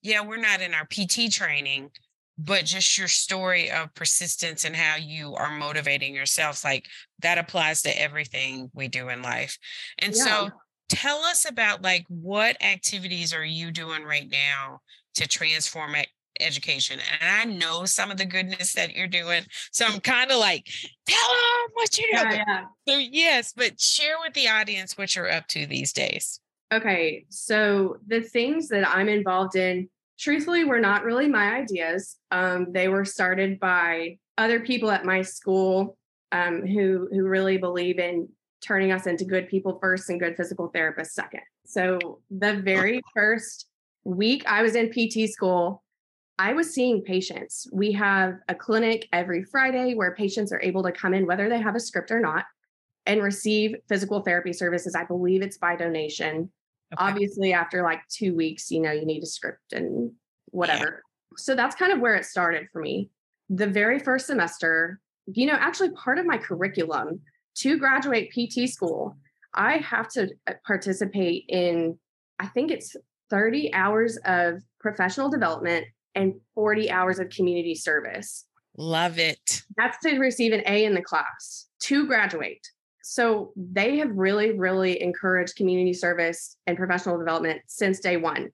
yeah, 0.02 0.24
we're 0.24 0.38
not 0.38 0.62
in 0.62 0.72
our 0.72 0.86
PT 0.86 1.30
training, 1.30 1.90
but 2.38 2.64
just 2.64 2.96
your 2.96 3.08
story 3.08 3.70
of 3.70 3.92
persistence 3.94 4.64
and 4.64 4.74
how 4.74 4.96
you 4.96 5.34
are 5.34 5.50
motivating 5.50 6.14
yourselves, 6.14 6.64
like 6.64 6.86
that 7.18 7.36
applies 7.36 7.82
to 7.82 8.00
everything 8.00 8.70
we 8.72 8.88
do 8.88 9.10
in 9.10 9.20
life. 9.20 9.58
And 9.98 10.14
yeah. 10.16 10.24
so 10.24 10.50
tell 10.90 11.18
us 11.22 11.48
about 11.48 11.82
like 11.82 12.04
what 12.08 12.62
activities 12.62 13.32
are 13.32 13.44
you 13.44 13.70
doing 13.70 14.02
right 14.02 14.28
now 14.30 14.80
to 15.14 15.26
transform 15.26 15.94
education? 16.40 16.98
And 17.20 17.30
i 17.30 17.56
know 17.56 17.84
some 17.84 18.10
of 18.10 18.16
the 18.16 18.24
goodness 18.24 18.72
that 18.74 18.94
you're 18.94 19.06
doing 19.06 19.42
so 19.72 19.84
i'm 19.86 20.00
kind 20.00 20.30
of 20.30 20.38
like 20.38 20.66
tell 21.06 21.28
them 21.28 21.70
what 21.74 21.98
you're 21.98 22.22
doing. 22.22 22.32
yeah, 22.32 22.44
yeah. 22.46 22.64
so 22.88 22.98
yes 22.98 23.52
but 23.54 23.78
share 23.80 24.14
with 24.24 24.32
the 24.34 24.48
audience 24.48 24.96
what 24.96 25.14
you're 25.14 25.30
up 25.30 25.46
to 25.48 25.66
these 25.66 25.92
days. 25.92 26.40
Okay 26.72 27.26
so 27.28 27.96
the 28.06 28.22
things 28.22 28.68
that 28.68 28.88
i'm 28.88 29.08
involved 29.08 29.56
in 29.56 29.88
truthfully 30.18 30.64
were 30.64 30.80
not 30.80 31.04
really 31.04 31.28
my 31.28 31.56
ideas 31.56 32.16
um, 32.30 32.72
they 32.72 32.88
were 32.88 33.04
started 33.04 33.60
by 33.60 34.16
other 34.38 34.60
people 34.60 34.90
at 34.90 35.04
my 35.04 35.22
school 35.22 35.96
um, 36.32 36.66
who 36.66 37.08
who 37.12 37.24
really 37.24 37.58
believe 37.58 37.98
in 37.98 38.28
turning 38.60 38.92
us 38.92 39.06
into 39.06 39.24
good 39.24 39.48
people 39.48 39.78
first 39.80 40.10
and 40.10 40.20
good 40.20 40.36
physical 40.36 40.70
therapists 40.70 41.10
second. 41.10 41.40
So 41.64 42.20
the 42.30 42.56
very 42.56 43.00
first 43.14 43.66
week 44.04 44.44
I 44.46 44.62
was 44.62 44.74
in 44.74 44.90
PT 44.90 45.30
school, 45.30 45.82
I 46.38 46.52
was 46.52 46.72
seeing 46.72 47.02
patients. 47.02 47.66
We 47.72 47.92
have 47.92 48.38
a 48.48 48.54
clinic 48.54 49.08
every 49.12 49.44
Friday 49.44 49.94
where 49.94 50.14
patients 50.14 50.52
are 50.52 50.60
able 50.62 50.82
to 50.84 50.92
come 50.92 51.12
in, 51.14 51.26
whether 51.26 51.48
they 51.48 51.60
have 51.60 51.76
a 51.76 51.80
script 51.80 52.10
or 52.10 52.20
not, 52.20 52.46
and 53.06 53.22
receive 53.22 53.76
physical 53.88 54.20
therapy 54.20 54.52
services. 54.52 54.94
I 54.94 55.04
believe 55.04 55.42
it's 55.42 55.58
by 55.58 55.76
donation. 55.76 56.50
Okay. 56.92 56.96
Obviously, 56.96 57.52
after 57.52 57.82
like 57.82 58.00
two 58.08 58.34
weeks, 58.34 58.70
you 58.70 58.80
know, 58.80 58.90
you 58.90 59.04
need 59.04 59.22
a 59.22 59.26
script 59.26 59.72
and 59.72 60.12
whatever. 60.46 60.84
Yeah. 60.84 61.36
So 61.36 61.54
that's 61.54 61.76
kind 61.76 61.92
of 61.92 62.00
where 62.00 62.16
it 62.16 62.24
started 62.24 62.68
for 62.72 62.80
me. 62.80 63.10
The 63.48 63.66
very 63.66 63.98
first 63.98 64.26
semester, 64.26 64.98
you 65.32 65.46
know, 65.46 65.54
actually 65.54 65.90
part 65.90 66.18
of 66.18 66.26
my 66.26 66.38
curriculum 66.38 67.20
to 67.56 67.78
graduate 67.78 68.32
PT 68.32 68.68
school, 68.68 69.16
I 69.54 69.78
have 69.78 70.08
to 70.10 70.28
uh, 70.46 70.54
participate 70.66 71.44
in, 71.48 71.98
I 72.38 72.46
think 72.46 72.70
it's 72.70 72.96
30 73.30 73.72
hours 73.74 74.18
of 74.24 74.62
professional 74.80 75.28
development 75.28 75.86
and 76.14 76.34
40 76.54 76.90
hours 76.90 77.18
of 77.18 77.30
community 77.30 77.74
service. 77.74 78.46
Love 78.76 79.18
it. 79.18 79.62
That's 79.76 79.98
to 80.04 80.18
receive 80.18 80.52
an 80.52 80.62
A 80.66 80.84
in 80.84 80.94
the 80.94 81.02
class 81.02 81.66
to 81.80 82.06
graduate. 82.06 82.66
So 83.02 83.52
they 83.56 83.96
have 83.98 84.10
really, 84.14 84.52
really 84.52 85.02
encouraged 85.02 85.56
community 85.56 85.92
service 85.92 86.56
and 86.66 86.76
professional 86.76 87.18
development 87.18 87.62
since 87.66 87.98
day 87.98 88.16
one. 88.16 88.50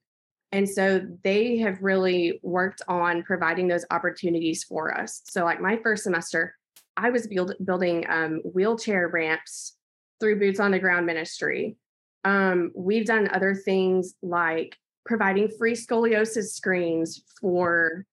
And 0.53 0.69
so 0.69 1.03
they 1.25 1.59
have 1.59 1.83
really 1.83 2.41
worked 2.43 2.81
on 2.89 3.23
providing 3.25 3.69
those 3.69 3.85
opportunities 3.91 4.65
for 4.65 4.97
us. 4.97 5.21
So, 5.27 5.45
like 5.45 5.61
my 5.61 5.77
first 5.83 6.05
semester, 6.05 6.56
I 6.97 7.11
was 7.11 7.27
build, 7.27 7.55
building 7.65 8.05
um, 8.09 8.41
wheelchair 8.45 9.09
ramps 9.09 9.77
through 10.21 10.39
Boots 10.39 10.61
on 10.61 10.71
the 10.71 10.79
Ground 10.79 11.07
ministry. 11.07 11.77
Um, 12.25 12.73
we've 12.75 13.07
done 13.07 13.29
other 13.33 13.55
things 13.55 14.15
like 14.23 14.77
providing 15.05 15.49
free 15.49 15.75
scoliosis 15.75 16.53
screens 16.53 17.23
for 17.41 18.05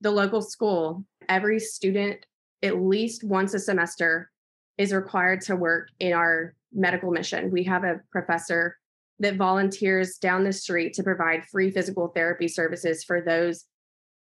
the 0.00 0.10
local 0.10 0.40
school. 0.40 1.04
Every 1.28 1.58
student, 1.58 2.24
at 2.62 2.80
least 2.80 3.24
once 3.24 3.54
a 3.54 3.58
semester, 3.58 4.30
is 4.78 4.92
required 4.92 5.40
to 5.42 5.56
work 5.56 5.88
in 5.98 6.12
our 6.12 6.54
medical 6.72 7.10
mission. 7.10 7.50
We 7.50 7.64
have 7.64 7.84
a 7.84 8.00
professor 8.12 8.76
that 9.20 9.36
volunteers 9.36 10.16
down 10.18 10.44
the 10.44 10.52
street 10.52 10.94
to 10.94 11.02
provide 11.02 11.44
free 11.44 11.70
physical 11.70 12.08
therapy 12.08 12.46
services 12.46 13.02
for 13.02 13.20
those 13.20 13.64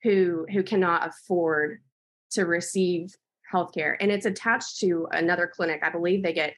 who 0.02 0.46
who 0.50 0.62
cannot 0.62 1.06
afford 1.08 1.82
to 2.30 2.44
receive 2.44 3.14
healthcare. 3.52 3.96
And 4.00 4.10
it's 4.10 4.26
attached 4.26 4.78
to 4.80 5.06
another 5.12 5.50
clinic. 5.52 5.80
I 5.82 5.90
believe 5.90 6.22
they 6.22 6.32
get 6.32 6.54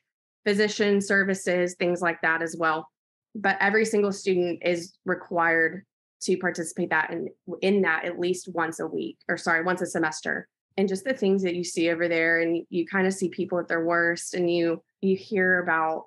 physician 0.46 1.00
services, 1.00 1.74
things 1.78 2.00
like 2.00 2.20
that 2.22 2.42
as 2.42 2.56
well. 2.58 2.88
But 3.34 3.58
every 3.60 3.84
single 3.84 4.12
student 4.12 4.62
is 4.64 4.96
required 5.04 5.84
to 6.22 6.36
participate 6.36 6.90
that 6.90 7.10
in 7.10 7.28
in 7.62 7.82
that 7.82 8.04
at 8.04 8.18
least 8.18 8.48
once 8.52 8.80
a 8.80 8.86
week 8.86 9.18
or 9.28 9.36
sorry, 9.36 9.62
once 9.62 9.82
a 9.82 9.86
semester. 9.86 10.48
And 10.76 10.88
just 10.88 11.04
the 11.04 11.12
things 11.12 11.42
that 11.42 11.54
you 11.54 11.64
see 11.64 11.90
over 11.90 12.08
there 12.08 12.40
and 12.40 12.64
you 12.70 12.86
kind 12.86 13.06
of 13.06 13.12
see 13.12 13.28
people 13.28 13.58
at 13.58 13.68
their 13.68 13.84
worst 13.84 14.34
and 14.34 14.50
you 14.50 14.82
you 15.00 15.16
hear 15.16 15.62
about 15.62 16.06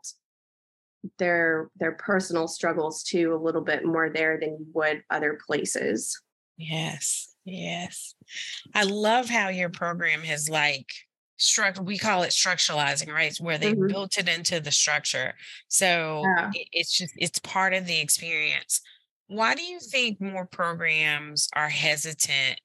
their 1.17 1.69
their 1.77 1.93
personal 1.93 2.47
struggles 2.47 3.03
too 3.03 3.33
a 3.33 3.43
little 3.43 3.61
bit 3.61 3.85
more 3.85 4.09
there 4.09 4.39
than 4.39 4.57
you 4.59 4.67
would 4.73 5.03
other 5.09 5.39
places. 5.45 6.19
Yes. 6.57 7.30
Yes. 7.45 8.15
I 8.73 8.83
love 8.83 9.29
how 9.29 9.49
your 9.49 9.69
program 9.69 10.21
has 10.21 10.49
like 10.49 10.87
structure 11.41 11.81
we 11.81 11.97
call 11.97 12.21
it 12.21 12.29
structuralizing 12.29 13.11
right 13.11 13.35
where 13.39 13.57
they 13.57 13.73
mm-hmm. 13.73 13.87
built 13.87 14.15
it 14.19 14.29
into 14.29 14.59
the 14.59 14.69
structure 14.69 15.33
so 15.67 16.21
yeah. 16.37 16.51
it's 16.71 16.95
just 16.95 17.11
it's 17.17 17.39
part 17.39 17.73
of 17.73 17.87
the 17.87 17.99
experience 17.99 18.79
why 19.25 19.55
do 19.55 19.63
you 19.63 19.79
think 19.79 20.21
more 20.21 20.45
programs 20.45 21.49
are 21.55 21.69
hesitant 21.69 22.61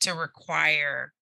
to 0.00 0.12
require 0.12 1.12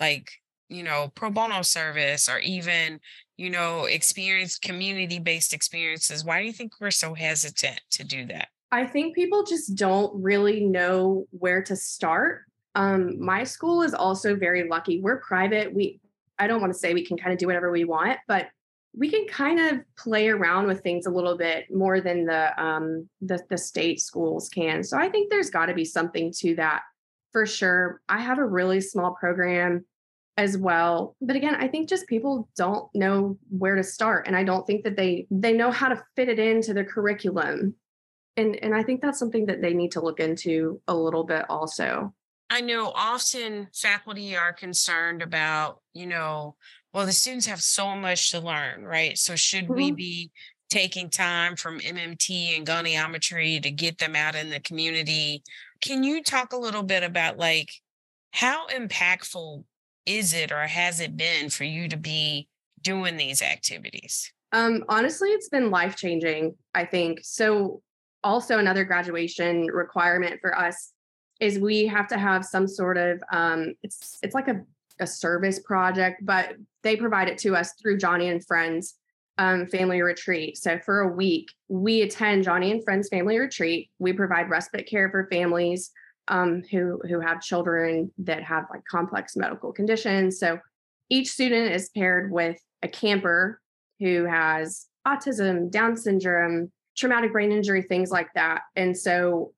like 0.00 0.30
you 0.70 0.82
know 0.82 1.12
pro 1.14 1.30
bono 1.30 1.60
service 1.60 2.26
or 2.26 2.38
even 2.38 3.00
you 3.36 3.50
know 3.50 3.84
experience 3.84 4.58
community 4.58 5.18
based 5.18 5.52
experiences 5.52 6.24
why 6.24 6.40
do 6.40 6.46
you 6.46 6.54
think 6.54 6.72
we're 6.80 6.90
so 6.90 7.12
hesitant 7.12 7.80
to 7.90 8.02
do 8.02 8.24
that 8.24 8.48
i 8.76 8.86
think 8.86 9.14
people 9.14 9.42
just 9.44 9.74
don't 9.74 10.12
really 10.22 10.60
know 10.60 11.26
where 11.30 11.62
to 11.62 11.76
start 11.76 12.42
um, 12.74 13.18
my 13.18 13.42
school 13.42 13.82
is 13.82 13.94
also 13.94 14.36
very 14.36 14.68
lucky 14.68 15.00
we're 15.00 15.20
private 15.20 15.74
we 15.74 16.00
I 16.38 16.46
don't 16.46 16.60
want 16.60 16.72
to 16.72 16.78
say 16.78 16.94
we 16.94 17.04
can 17.04 17.16
kind 17.16 17.32
of 17.32 17.38
do 17.38 17.46
whatever 17.46 17.70
we 17.70 17.84
want, 17.84 18.18
but 18.28 18.48
we 18.94 19.10
can 19.10 19.26
kind 19.26 19.60
of 19.60 19.80
play 19.96 20.28
around 20.28 20.66
with 20.66 20.80
things 20.80 21.06
a 21.06 21.10
little 21.10 21.36
bit 21.36 21.66
more 21.74 22.00
than 22.00 22.24
the 22.24 22.62
um, 22.62 23.08
the, 23.20 23.38
the 23.50 23.58
state 23.58 24.00
schools 24.00 24.48
can. 24.48 24.82
So 24.82 24.98
I 24.98 25.08
think 25.08 25.30
there's 25.30 25.50
got 25.50 25.66
to 25.66 25.74
be 25.74 25.84
something 25.84 26.32
to 26.38 26.54
that 26.56 26.82
for 27.32 27.46
sure. 27.46 28.00
I 28.08 28.20
have 28.20 28.38
a 28.38 28.44
really 28.44 28.80
small 28.80 29.14
program 29.14 29.84
as 30.38 30.58
well, 30.58 31.16
but 31.22 31.36
again, 31.36 31.54
I 31.54 31.66
think 31.66 31.88
just 31.88 32.06
people 32.06 32.48
don't 32.56 32.88
know 32.94 33.38
where 33.48 33.74
to 33.74 33.82
start, 33.82 34.26
and 34.26 34.36
I 34.36 34.44
don't 34.44 34.66
think 34.66 34.84
that 34.84 34.96
they 34.96 35.26
they 35.30 35.52
know 35.52 35.70
how 35.70 35.88
to 35.88 36.02
fit 36.14 36.28
it 36.28 36.38
into 36.38 36.74
the 36.74 36.84
curriculum, 36.84 37.74
and 38.36 38.56
and 38.62 38.74
I 38.74 38.82
think 38.82 39.00
that's 39.00 39.18
something 39.18 39.46
that 39.46 39.62
they 39.62 39.74
need 39.74 39.92
to 39.92 40.00
look 40.00 40.20
into 40.20 40.80
a 40.88 40.94
little 40.94 41.24
bit 41.24 41.46
also. 41.48 42.14
I 42.48 42.60
know 42.60 42.92
often 42.94 43.68
faculty 43.74 44.36
are 44.36 44.52
concerned 44.52 45.20
about, 45.20 45.80
you 45.94 46.06
know, 46.06 46.54
well, 46.92 47.04
the 47.04 47.12
students 47.12 47.46
have 47.46 47.60
so 47.60 47.96
much 47.96 48.30
to 48.30 48.40
learn, 48.40 48.84
right? 48.84 49.18
So 49.18 49.34
should 49.34 49.64
mm-hmm. 49.64 49.74
we 49.74 49.90
be 49.90 50.30
taking 50.70 51.10
time 51.10 51.56
from 51.56 51.80
MMT 51.80 52.56
and 52.56 52.66
goniometry 52.66 53.62
to 53.62 53.70
get 53.70 53.98
them 53.98 54.14
out 54.14 54.34
in 54.34 54.50
the 54.50 54.60
community? 54.60 55.42
Can 55.80 56.04
you 56.04 56.22
talk 56.22 56.52
a 56.52 56.58
little 56.58 56.82
bit 56.82 57.02
about 57.02 57.36
like 57.36 57.70
how 58.32 58.66
impactful 58.68 59.64
is 60.04 60.32
it 60.32 60.52
or 60.52 60.66
has 60.66 61.00
it 61.00 61.16
been 61.16 61.50
for 61.50 61.64
you 61.64 61.88
to 61.88 61.96
be 61.96 62.48
doing 62.80 63.16
these 63.16 63.42
activities? 63.42 64.32
Um, 64.52 64.84
honestly, 64.88 65.30
it's 65.30 65.48
been 65.48 65.70
life 65.70 65.96
changing, 65.96 66.54
I 66.74 66.84
think. 66.84 67.20
So, 67.22 67.82
also, 68.26 68.58
another 68.58 68.84
graduation 68.84 69.66
requirement 69.66 70.40
for 70.40 70.58
us 70.58 70.92
is 71.40 71.60
we 71.60 71.86
have 71.86 72.08
to 72.08 72.18
have 72.18 72.44
some 72.44 72.66
sort 72.66 72.98
of 72.98 73.22
um, 73.32 73.74
it's 73.84 74.18
it's 74.22 74.34
like 74.34 74.48
a, 74.48 74.60
a 74.98 75.06
service 75.06 75.60
project, 75.60 76.24
but 76.26 76.54
they 76.82 76.96
provide 76.96 77.28
it 77.28 77.38
to 77.38 77.54
us 77.54 77.72
through 77.80 77.98
Joni 77.98 78.30
and 78.30 78.44
Friends 78.44 78.96
um, 79.38 79.66
family 79.66 80.02
retreat. 80.02 80.56
So 80.58 80.78
for 80.84 81.00
a 81.00 81.12
week, 81.12 81.46
we 81.68 82.02
attend 82.02 82.44
Joni 82.44 82.72
and 82.72 82.82
Friends 82.82 83.08
family 83.08 83.38
retreat. 83.38 83.90
We 84.00 84.12
provide 84.12 84.50
respite 84.50 84.88
care 84.88 85.08
for 85.08 85.28
families 85.30 85.92
um, 86.26 86.62
who 86.70 87.00
who 87.08 87.20
have 87.20 87.40
children 87.40 88.10
that 88.18 88.42
have 88.42 88.64
like 88.72 88.82
complex 88.90 89.36
medical 89.36 89.72
conditions. 89.72 90.40
So 90.40 90.58
each 91.10 91.28
student 91.28 91.72
is 91.72 91.90
paired 91.90 92.32
with 92.32 92.58
a 92.82 92.88
camper 92.88 93.60
who 94.00 94.24
has 94.24 94.86
autism, 95.06 95.70
Down 95.70 95.96
syndrome, 95.96 96.72
traumatic 96.96 97.32
brain 97.32 97.52
injury, 97.52 97.82
things 97.82 98.10
like 98.10 98.28
that. 98.34 98.62
And 98.74 98.96
so 98.96 99.52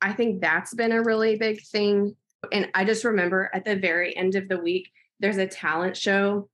I 0.00 0.12
think 0.12 0.40
that's 0.40 0.74
been 0.74 0.92
a 0.92 1.02
really 1.02 1.36
big 1.36 1.62
thing. 1.66 2.16
And 2.52 2.68
I 2.74 2.84
just 2.84 3.04
remember 3.04 3.50
at 3.54 3.64
the 3.64 3.76
very 3.76 4.16
end 4.16 4.34
of 4.34 4.48
the 4.48 4.58
week, 4.58 4.90
there's 5.20 5.38
a 5.38 5.46
talent 5.46 5.96
show 5.96 6.48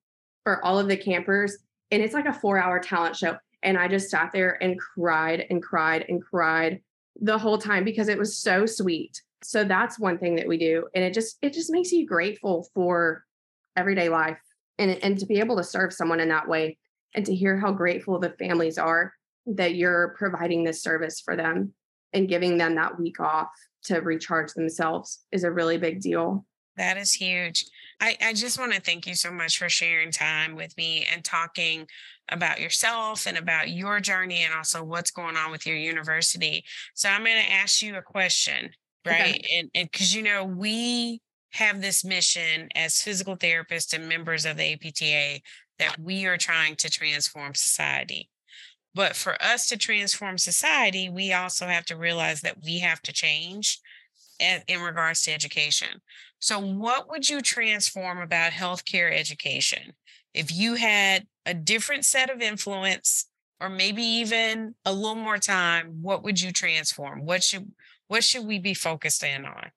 for 0.44 0.64
all 0.64 0.78
of 0.78 0.88
the 0.88 0.96
campers, 0.96 1.58
and 1.90 2.02
it's 2.02 2.14
like 2.14 2.26
a 2.26 2.32
four 2.32 2.58
hour 2.58 2.78
talent 2.78 3.16
show. 3.16 3.36
And 3.62 3.76
I 3.76 3.88
just 3.88 4.10
sat 4.10 4.30
there 4.32 4.62
and 4.62 4.78
cried 4.78 5.46
and 5.50 5.62
cried 5.62 6.06
and 6.08 6.22
cried 6.22 6.80
the 7.20 7.38
whole 7.38 7.58
time 7.58 7.84
because 7.84 8.08
it 8.08 8.18
was 8.18 8.38
so 8.38 8.64
sweet. 8.64 9.20
So 9.42 9.64
that's 9.64 9.98
one 9.98 10.18
thing 10.18 10.36
that 10.36 10.48
we 10.48 10.56
do. 10.56 10.86
And 10.94 11.04
it 11.04 11.12
just 11.12 11.38
it 11.42 11.52
just 11.52 11.70
makes 11.70 11.92
you 11.92 12.06
grateful 12.06 12.68
for 12.74 13.24
everyday 13.76 14.08
life 14.08 14.38
and, 14.78 14.92
and 15.02 15.18
to 15.18 15.26
be 15.26 15.40
able 15.40 15.56
to 15.56 15.64
serve 15.64 15.92
someone 15.92 16.20
in 16.20 16.28
that 16.28 16.48
way 16.48 16.78
and 17.14 17.26
to 17.26 17.34
hear 17.34 17.58
how 17.58 17.72
grateful 17.72 18.18
the 18.18 18.30
families 18.38 18.78
are 18.78 19.12
that 19.46 19.74
you're 19.74 20.14
providing 20.18 20.64
this 20.64 20.82
service 20.82 21.20
for 21.20 21.36
them 21.36 21.72
and 22.12 22.28
giving 22.28 22.58
them 22.58 22.74
that 22.74 22.98
week 22.98 23.20
off 23.20 23.48
to 23.84 23.98
recharge 23.98 24.52
themselves 24.52 25.20
is 25.32 25.44
a 25.44 25.50
really 25.50 25.78
big 25.78 26.00
deal. 26.00 26.44
That 26.76 26.96
is 26.96 27.12
huge. 27.12 27.64
I, 28.00 28.16
I 28.22 28.32
just 28.32 28.58
want 28.58 28.72
to 28.72 28.80
thank 28.80 29.06
you 29.06 29.14
so 29.14 29.30
much 29.30 29.58
for 29.58 29.68
sharing 29.68 30.10
time 30.10 30.54
with 30.54 30.76
me 30.76 31.06
and 31.12 31.24
talking 31.24 31.86
about 32.30 32.60
yourself 32.60 33.26
and 33.26 33.36
about 33.36 33.70
your 33.70 34.00
journey 34.00 34.44
and 34.44 34.54
also 34.54 34.82
what's 34.82 35.10
going 35.10 35.36
on 35.36 35.50
with 35.50 35.66
your 35.66 35.76
university. 35.76 36.64
So 36.94 37.08
I'm 37.08 37.24
going 37.24 37.42
to 37.42 37.52
ask 37.52 37.82
you 37.82 37.96
a 37.96 38.02
question, 38.02 38.70
right? 39.04 39.40
Okay. 39.44 39.68
And 39.74 39.90
because 39.90 40.14
you 40.14 40.22
know, 40.22 40.44
we 40.44 41.20
have 41.52 41.82
this 41.82 42.04
mission 42.04 42.68
as 42.74 43.02
physical 43.02 43.36
therapists 43.36 43.92
and 43.92 44.08
members 44.08 44.46
of 44.46 44.56
the 44.56 44.72
APTA 44.72 45.42
that 45.78 45.98
we 45.98 46.26
are 46.26 46.36
trying 46.36 46.76
to 46.76 46.88
transform 46.88 47.54
society. 47.54 48.30
But 48.94 49.14
for 49.14 49.40
us 49.40 49.68
to 49.68 49.76
transform 49.76 50.38
society, 50.38 51.08
we 51.08 51.32
also 51.32 51.66
have 51.66 51.84
to 51.86 51.96
realize 51.96 52.40
that 52.40 52.62
we 52.62 52.80
have 52.80 53.00
to 53.02 53.12
change 53.12 53.80
in 54.40 54.80
regards 54.80 55.22
to 55.22 55.32
education. 55.32 56.00
So, 56.38 56.58
what 56.58 57.08
would 57.10 57.28
you 57.28 57.40
transform 57.40 58.20
about 58.20 58.52
healthcare 58.52 59.12
education 59.16 59.92
if 60.34 60.52
you 60.52 60.74
had 60.74 61.26
a 61.44 61.54
different 61.54 62.04
set 62.04 62.30
of 62.30 62.40
influence, 62.40 63.26
or 63.60 63.68
maybe 63.68 64.02
even 64.02 64.74
a 64.84 64.92
little 64.92 65.14
more 65.14 65.38
time? 65.38 65.98
What 66.02 66.22
would 66.24 66.40
you 66.40 66.50
transform? 66.50 67.24
What 67.24 67.42
should 67.44 67.70
what 68.08 68.24
should 68.24 68.46
we 68.46 68.58
be 68.58 68.74
focused 68.74 69.22
in 69.22 69.44
on? 69.44 69.70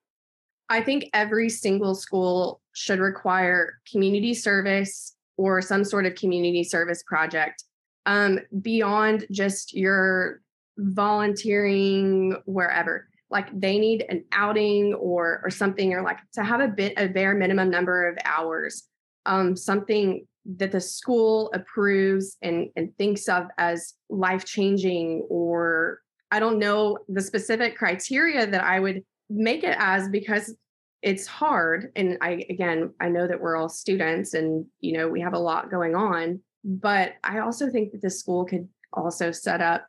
I 0.70 0.82
think 0.82 1.10
every 1.14 1.50
single 1.50 1.94
school 1.94 2.62
should 2.74 3.00
require 3.00 3.80
community 3.92 4.34
service 4.34 5.16
or 5.38 5.62
some 5.62 5.84
sort 5.84 6.06
of 6.06 6.16
community 6.16 6.64
service 6.64 7.04
project 7.04 7.64
um, 8.06 8.40
beyond 8.62 9.26
just 9.32 9.74
your 9.74 10.42
volunteering 10.78 12.36
wherever. 12.46 13.08
Like 13.30 13.50
they 13.60 13.80
need 13.80 14.06
an 14.10 14.26
outing 14.32 14.94
or 14.94 15.42
or 15.44 15.50
something 15.50 15.94
or 15.94 16.04
like 16.04 16.20
to 16.34 16.44
have 16.44 16.62
a 16.62 16.68
bit 16.68 16.94
a 16.98 17.08
bare 17.08 17.34
minimum 17.34 17.70
number 17.70 18.08
of 18.08 18.18
hours 18.26 18.88
um, 19.26 19.56
something 19.56 20.26
that 20.58 20.72
the 20.72 20.82
school 20.82 21.50
approves 21.54 22.38
and 22.42 22.70
and 22.76 22.96
thinks 22.98 23.30
of 23.30 23.48
as 23.58 23.94
life 24.10 24.44
changing 24.44 25.26
or 25.30 26.02
i 26.32 26.40
don't 26.40 26.60
know 26.60 26.98
the 27.08 27.22
specific 27.22 27.78
criteria 27.78 28.46
that 28.46 28.64
i 28.64 28.78
would 28.80 29.02
make 29.30 29.64
it 29.64 29.76
as 29.80 30.10
because 30.10 30.54
it's 31.02 31.26
hard 31.26 31.92
and 31.96 32.18
i 32.22 32.46
again 32.50 32.94
i 33.00 33.08
know 33.08 33.26
that 33.26 33.40
we're 33.40 33.56
all 33.56 33.70
students 33.70 34.34
and 34.34 34.66
you 34.82 34.98
know 34.98 35.08
we 35.08 35.22
have 35.22 35.34
a 35.34 35.40
lot 35.40 35.72
going 35.72 35.96
on 35.96 36.42
but 36.64 37.14
I 37.24 37.40
also 37.40 37.70
think 37.70 37.92
that 37.92 38.02
the 38.02 38.10
school 38.10 38.46
could 38.46 38.68
also 38.94 39.32
set 39.32 39.62
up 39.62 39.88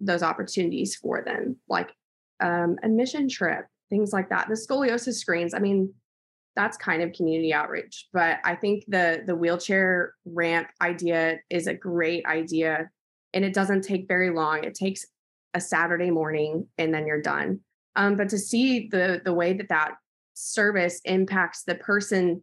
those 0.00 0.22
opportunities 0.22 0.96
for 0.96 1.22
them, 1.22 1.56
like 1.68 1.90
um, 2.40 2.76
a 2.82 2.88
mission 2.88 3.28
trip, 3.28 3.66
things 3.90 4.12
like 4.12 4.28
that. 4.30 4.48
The 4.48 4.54
scoliosis 4.54 5.14
screens, 5.14 5.54
I 5.54 5.58
mean, 5.58 5.92
that's 6.54 6.76
kind 6.76 7.02
of 7.02 7.12
community 7.12 7.52
outreach. 7.52 8.08
But 8.12 8.38
I 8.44 8.54
think 8.54 8.84
the 8.88 9.22
the 9.26 9.34
wheelchair 9.34 10.14
ramp 10.24 10.68
idea 10.80 11.38
is 11.50 11.66
a 11.66 11.74
great 11.74 12.26
idea. 12.26 12.90
And 13.32 13.44
it 13.44 13.54
doesn't 13.54 13.82
take 13.82 14.06
very 14.08 14.30
long. 14.30 14.64
It 14.64 14.74
takes 14.74 15.06
a 15.54 15.60
Saturday 15.60 16.10
morning 16.10 16.66
and 16.76 16.92
then 16.92 17.06
you're 17.06 17.22
done. 17.22 17.60
Um, 17.96 18.16
but 18.16 18.28
to 18.30 18.38
see 18.38 18.88
the 18.90 19.22
the 19.24 19.32
way 19.32 19.54
that 19.54 19.68
that 19.68 19.94
service 20.34 21.00
impacts 21.04 21.64
the 21.64 21.74
person 21.74 22.42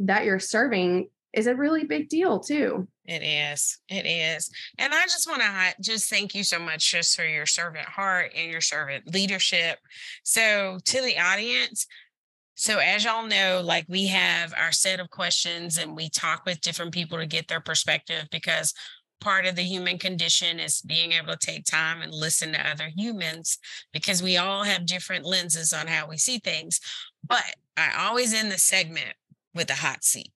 that 0.00 0.24
you're 0.24 0.38
serving 0.38 1.08
is 1.32 1.46
a 1.46 1.54
really 1.54 1.84
big 1.84 2.08
deal 2.08 2.40
too. 2.40 2.88
It 3.04 3.22
is. 3.22 3.78
It 3.88 4.06
is. 4.06 4.50
And 4.78 4.92
I 4.92 5.02
just 5.04 5.28
want 5.28 5.42
to 5.42 5.74
just 5.80 6.10
thank 6.10 6.34
you 6.34 6.44
so 6.44 6.58
much 6.58 6.90
just 6.90 7.16
for 7.16 7.24
your 7.24 7.46
servant 7.46 7.86
heart 7.86 8.32
and 8.34 8.50
your 8.50 8.60
servant 8.60 9.12
leadership. 9.12 9.78
So, 10.24 10.78
to 10.84 11.02
the 11.02 11.18
audience, 11.18 11.86
so 12.54 12.78
as 12.78 13.04
y'all 13.04 13.26
know, 13.26 13.62
like 13.64 13.86
we 13.88 14.08
have 14.08 14.52
our 14.58 14.72
set 14.72 15.00
of 15.00 15.10
questions 15.10 15.78
and 15.78 15.94
we 15.94 16.10
talk 16.10 16.44
with 16.44 16.60
different 16.60 16.92
people 16.92 17.16
to 17.18 17.26
get 17.26 17.46
their 17.46 17.60
perspective 17.60 18.24
because 18.32 18.74
part 19.20 19.46
of 19.46 19.56
the 19.56 19.62
human 19.62 19.96
condition 19.98 20.58
is 20.58 20.82
being 20.82 21.12
able 21.12 21.32
to 21.32 21.36
take 21.36 21.64
time 21.64 22.02
and 22.02 22.12
listen 22.12 22.52
to 22.52 22.68
other 22.68 22.90
humans 22.96 23.58
because 23.92 24.22
we 24.22 24.36
all 24.36 24.64
have 24.64 24.86
different 24.86 25.24
lenses 25.24 25.72
on 25.72 25.86
how 25.86 26.08
we 26.08 26.16
see 26.16 26.38
things. 26.38 26.80
But 27.26 27.44
I 27.76 27.92
always 27.96 28.34
end 28.34 28.50
the 28.50 28.58
segment 28.58 29.14
with 29.54 29.70
a 29.70 29.74
hot 29.74 30.04
seat. 30.04 30.32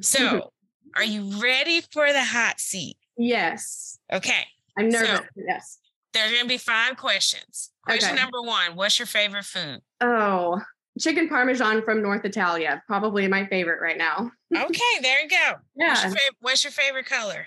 So, 0.00 0.50
are 0.96 1.04
you 1.04 1.40
ready 1.40 1.80
for 1.80 2.12
the 2.12 2.24
hot 2.24 2.60
seat? 2.60 2.96
Yes. 3.16 3.98
Okay. 4.12 4.46
I'm 4.78 4.88
nervous. 4.88 5.18
So, 5.18 5.24
yes. 5.36 5.78
There's 6.12 6.30
going 6.30 6.44
to 6.44 6.48
be 6.48 6.58
five 6.58 6.96
questions. 6.96 7.70
Question 7.84 8.14
okay. 8.14 8.22
number 8.22 8.40
one 8.42 8.76
What's 8.76 8.98
your 8.98 9.06
favorite 9.06 9.44
food? 9.44 9.80
Oh, 10.00 10.60
chicken 10.98 11.28
parmesan 11.28 11.82
from 11.82 12.02
North 12.02 12.24
Italia. 12.24 12.82
Probably 12.86 13.28
my 13.28 13.46
favorite 13.46 13.80
right 13.80 13.98
now. 13.98 14.30
okay, 14.56 15.00
there 15.02 15.22
you 15.22 15.28
go. 15.28 15.52
Yeah. 15.76 15.88
What's 15.88 16.04
your, 16.04 16.12
fav- 16.12 16.36
what's 16.40 16.64
your 16.64 16.70
favorite 16.70 17.06
color? 17.06 17.46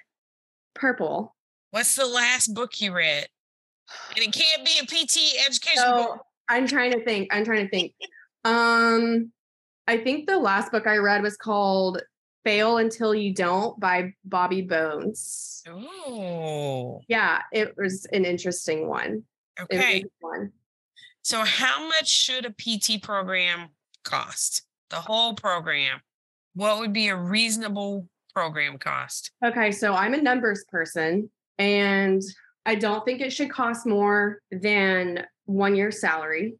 Purple. 0.73 1.35
What's 1.71 1.95
the 1.95 2.05
last 2.05 2.53
book 2.53 2.81
you 2.81 2.93
read? 2.93 3.27
And 4.15 4.25
it 4.25 4.33
can't 4.33 4.65
be 4.65 4.71
a 4.81 4.85
PT 4.85 5.45
education 5.45 5.83
so, 5.83 5.95
book. 5.95 6.25
I'm 6.49 6.67
trying 6.67 6.91
to 6.91 7.03
think. 7.03 7.33
I'm 7.33 7.45
trying 7.45 7.65
to 7.65 7.69
think. 7.69 7.93
um, 8.45 9.31
I 9.87 9.97
think 9.97 10.27
the 10.27 10.37
last 10.37 10.71
book 10.71 10.87
I 10.87 10.97
read 10.97 11.21
was 11.21 11.37
called 11.37 12.01
Fail 12.43 12.77
Until 12.77 13.13
You 13.13 13.33
Don't 13.33 13.79
by 13.79 14.13
Bobby 14.25 14.61
Bones. 14.61 15.63
Oh. 15.67 17.01
Yeah, 17.07 17.41
it 17.51 17.75
was 17.77 18.05
an 18.11 18.25
interesting 18.25 18.87
one. 18.87 19.23
Okay. 19.59 20.03
One. 20.19 20.51
So, 21.21 21.43
how 21.43 21.87
much 21.87 22.07
should 22.07 22.45
a 22.45 22.51
PT 22.51 23.01
program 23.01 23.69
cost? 24.03 24.63
The 24.89 24.95
whole 24.97 25.35
program. 25.35 26.01
What 26.55 26.79
would 26.79 26.93
be 26.93 27.09
a 27.09 27.15
reasonable 27.15 28.07
program 28.33 28.77
cost? 28.77 29.31
Okay, 29.45 29.71
so 29.71 29.93
I'm 29.93 30.13
a 30.13 30.21
numbers 30.21 30.65
person 30.69 31.29
and 31.57 32.21
I 32.65 32.75
don't 32.75 33.05
think 33.05 33.21
it 33.21 33.31
should 33.31 33.51
cost 33.51 33.85
more 33.85 34.41
than 34.51 35.25
one 35.45 35.75
year's 35.75 36.01
salary. 36.01 36.55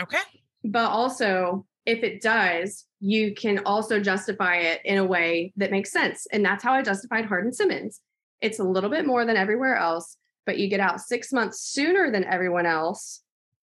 Okay. 0.00 0.18
But 0.64 0.90
also, 0.90 1.66
if 1.86 2.02
it 2.02 2.22
does, 2.22 2.84
you 3.00 3.34
can 3.34 3.60
also 3.64 4.00
justify 4.00 4.56
it 4.56 4.80
in 4.84 4.98
a 4.98 5.04
way 5.04 5.52
that 5.56 5.70
makes 5.70 5.92
sense. 5.92 6.26
And 6.32 6.44
that's 6.44 6.64
how 6.64 6.72
I 6.72 6.82
justified 6.82 7.26
Hardin 7.26 7.52
Simmons. 7.52 8.00
It's 8.40 8.58
a 8.58 8.64
little 8.64 8.90
bit 8.90 9.06
more 9.06 9.24
than 9.24 9.36
everywhere 9.36 9.76
else, 9.76 10.16
but 10.46 10.58
you 10.58 10.68
get 10.68 10.80
out 10.80 11.00
six 11.00 11.32
months 11.32 11.60
sooner 11.60 12.10
than 12.10 12.24
everyone 12.24 12.66
else 12.66 13.22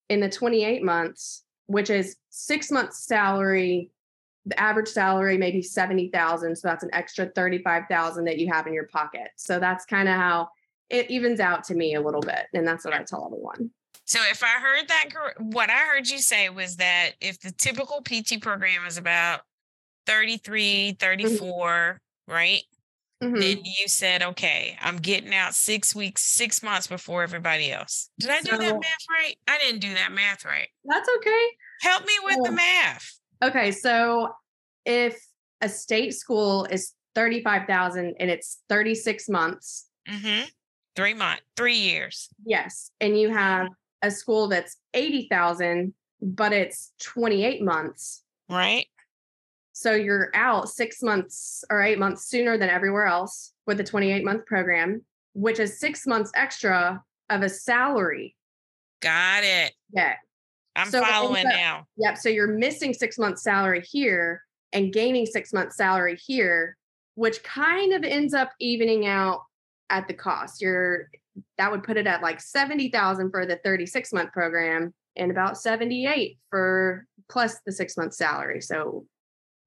in 0.10 0.20
the 0.20 0.30
28 0.30 0.84
months, 0.84 1.44
which 1.65 1.89
is 1.89 2.15
six 2.30 2.72
months 2.72 3.06
salary 3.06 3.89
the 4.46 4.60
average 4.60 4.88
salary 4.88 5.38
maybe 5.38 5.62
70,000 5.62 6.56
so 6.56 6.68
that's 6.68 6.84
an 6.84 6.92
extra 6.94 7.25
35,000 7.25 8.25
that 8.25 8.38
you 8.38 8.51
have 8.51 8.68
in 8.68 8.74
your 8.74 8.88
pocket. 8.88 9.30
So 9.38 9.60
that's 9.60 9.86
kind 9.86 10.08
of 10.08 10.15
how 10.15 10.50
it 10.89 11.10
evens 11.10 11.39
out 11.39 11.63
to 11.65 11.75
me 11.75 11.96
a 11.96 12.01
little 12.01 12.22
bit 12.22 12.46
and 12.54 12.68
that's 12.68 12.86
what 12.86 12.94
I 12.94 13.04
tell 13.04 13.25
everyone. 13.25 13.72
So 14.06 14.20
if 14.30 14.44
I 14.44 14.60
heard 14.60 14.88
that 14.88 15.06
what 15.40 15.70
I 15.70 15.78
heard 15.94 16.08
you 16.08 16.20
say 16.20 16.50
was 16.50 16.78
that 16.78 17.12
if 17.22 17.40
the 17.40 17.52
typical 17.52 18.02
PT 18.02 18.42
program 18.42 18.86
is 18.86 18.98
about 18.98 19.42
33, 20.08 20.92
mm-hmm. 20.92 21.05
34, 21.05 21.40
mm-hmm. 21.40 22.34
right? 22.34 22.62
Mm-hmm. 23.24 23.40
Then 23.40 23.58
you 23.64 23.88
said, 23.88 24.22
okay, 24.22 24.77
I'm 24.81 24.98
getting 24.98 25.34
out 25.34 25.55
six 25.55 25.96
weeks, 25.96 26.22
six 26.22 26.62
months 26.62 26.88
before 26.88 27.24
everybody 27.24 27.72
else. 27.72 28.10
Did 28.20 28.29
I 28.29 28.42
do 28.42 28.51
so, 28.51 28.58
that 28.58 28.74
math 28.74 29.05
right? 29.10 29.36
I 29.48 29.58
didn't 29.58 29.79
do 29.79 29.94
that 29.94 30.12
math 30.12 30.44
right. 30.44 30.68
That's 30.84 31.10
okay. 31.18 31.46
Help 31.81 32.05
me 32.05 32.14
with 32.24 32.44
the 32.44 32.51
math. 32.51 33.20
Okay, 33.44 33.72
so 33.72 34.34
if 34.86 35.20
a 35.62 35.70
state 35.70 36.14
school 36.14 36.66
is 36.66 36.94
35,000 37.16 38.16
and 38.20 38.29
it's 38.29 38.60
36 38.70 39.29
months. 39.29 39.88
Mm-hmm. 40.08 40.46
Three 40.96 41.14
months, 41.14 41.42
three 41.58 41.77
years. 41.77 42.29
Yes. 42.46 42.92
And 43.01 43.20
you 43.20 43.29
have 43.29 43.68
a 44.05 44.11
school 44.11 44.48
that's 44.48 44.77
80,000, 44.94 45.94
but 46.22 46.53
it's 46.53 46.91
28 47.01 47.61
months. 47.61 48.24
Right. 48.50 48.87
So 49.74 49.94
you're 49.94 50.31
out 50.33 50.70
six 50.70 51.01
months 51.01 51.63
or 51.70 51.81
eight 51.81 52.00
months 52.00 52.27
sooner 52.27 52.57
than 52.57 52.70
everywhere 52.70 53.05
else 53.05 53.51
with 53.68 53.77
the 53.77 53.83
28 53.83 54.24
month 54.24 54.46
program, 54.46 55.03
which 55.33 55.59
is 55.59 55.79
six 55.79 56.07
months 56.07 56.31
extra 56.35 57.03
of 57.29 57.41
a 57.41 57.50
salary. 57.50 58.35
Got 59.01 59.44
it. 59.44 59.74
Yeah. 59.91 60.15
I'm 60.75 60.89
so 60.89 61.03
following 61.03 61.44
now. 61.44 61.85
Yep. 61.98 62.18
So 62.18 62.29
you're 62.29 62.48
missing 62.48 62.94
six 62.94 63.18
months 63.18 63.44
salary 63.44 63.81
here 63.81 64.41
and 64.72 64.94
gaining 64.94 65.25
six 65.25 65.53
months 65.53 65.77
salary 65.77 66.18
here, 66.25 66.77
which 67.15 67.44
kind 67.44 67.94
of 67.94 68.03
ends 68.03 68.33
up 68.33 68.51
evening 68.59 69.07
out 69.07 69.41
at 69.89 70.07
the 70.07 70.13
cost. 70.13 70.61
You're 70.61 71.09
that 71.57 71.71
would 71.71 71.83
put 71.83 71.98
it 71.98 72.07
at 72.07 72.21
like 72.21 72.39
70,000 72.39 73.29
for 73.29 73.45
the 73.45 73.59
36 73.63 74.13
month 74.13 74.31
program 74.31 74.93
and 75.17 75.31
about 75.31 75.57
78 75.57 76.37
for 76.50 77.05
plus 77.29 77.59
the 77.65 77.71
six 77.71 77.98
month 77.98 78.13
salary. 78.13 78.61
So 78.61 79.05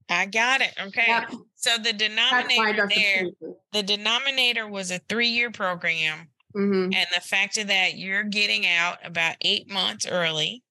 I 0.08 0.26
got 0.26 0.60
it. 0.60 0.72
Okay. 0.80 1.04
Yep. 1.06 1.32
So 1.56 1.76
the 1.78 1.92
denominator 1.92 2.88
there, 2.94 3.26
the 3.72 3.82
denominator 3.82 4.66
was 4.66 4.90
a 4.90 5.00
three 5.08 5.28
year 5.28 5.50
program. 5.50 6.28
Mm-hmm. 6.56 6.94
And 6.94 7.06
the 7.14 7.20
fact 7.20 7.58
of 7.58 7.66
that 7.66 7.98
you're 7.98 8.24
getting 8.24 8.66
out 8.66 8.98
about 9.04 9.36
eight 9.42 9.70
months 9.70 10.06
early. 10.06 10.62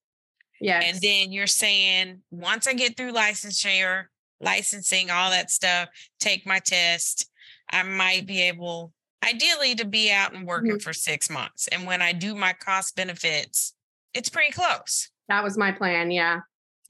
Yeah. 0.59 0.81
And 0.83 0.99
then 1.01 1.31
you're 1.31 1.45
saying, 1.45 2.21
once 2.31 2.67
I 2.67 2.73
get 2.73 2.97
through 2.97 3.13
licensure, 3.13 4.05
licensing, 4.41 5.11
all 5.11 5.29
that 5.29 5.51
stuff, 5.51 5.89
take 6.19 6.47
my 6.47 6.59
test, 6.59 7.29
I 7.69 7.83
might 7.83 8.25
be 8.25 8.41
able, 8.41 8.91
ideally, 9.25 9.75
to 9.75 9.85
be 9.85 10.11
out 10.11 10.33
and 10.33 10.45
working 10.45 10.71
mm-hmm. 10.71 10.79
for 10.79 10.93
six 10.93 11.29
months. 11.29 11.67
And 11.67 11.85
when 11.85 12.01
I 12.01 12.13
do 12.13 12.35
my 12.35 12.53
cost 12.53 12.95
benefits, 12.95 13.73
it's 14.13 14.29
pretty 14.29 14.51
close. 14.51 15.09
That 15.29 15.43
was 15.43 15.57
my 15.57 15.71
plan. 15.71 16.11
Yeah. 16.11 16.41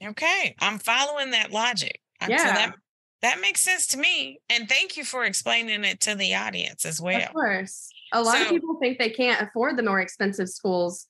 Okay. 0.04 0.54
I'm 0.60 0.78
following 0.78 1.32
that 1.32 1.50
logic. 1.50 2.00
Yeah. 2.26 2.38
So 2.38 2.44
that, 2.44 2.74
that 3.22 3.40
makes 3.40 3.60
sense 3.60 3.86
to 3.88 3.98
me. 3.98 4.40
And 4.48 4.68
thank 4.68 4.96
you 4.96 5.04
for 5.04 5.24
explaining 5.24 5.84
it 5.84 6.00
to 6.02 6.14
the 6.14 6.34
audience 6.34 6.84
as 6.84 7.00
well. 7.00 7.20
Of 7.20 7.32
course. 7.32 7.88
A 8.12 8.22
lot 8.22 8.36
so, 8.36 8.42
of 8.44 8.48
people 8.48 8.78
think 8.80 8.98
they 8.98 9.10
can't 9.10 9.42
afford 9.42 9.76
the 9.76 9.82
more 9.82 10.00
expensive 10.00 10.48
schools. 10.48 11.06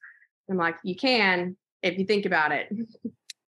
I'm 0.51 0.57
like, 0.57 0.77
you 0.83 0.97
can, 0.97 1.57
if 1.83 1.99
you 1.99 2.07
think 2.07 2.27
about 2.27 2.53
it. 2.53 2.69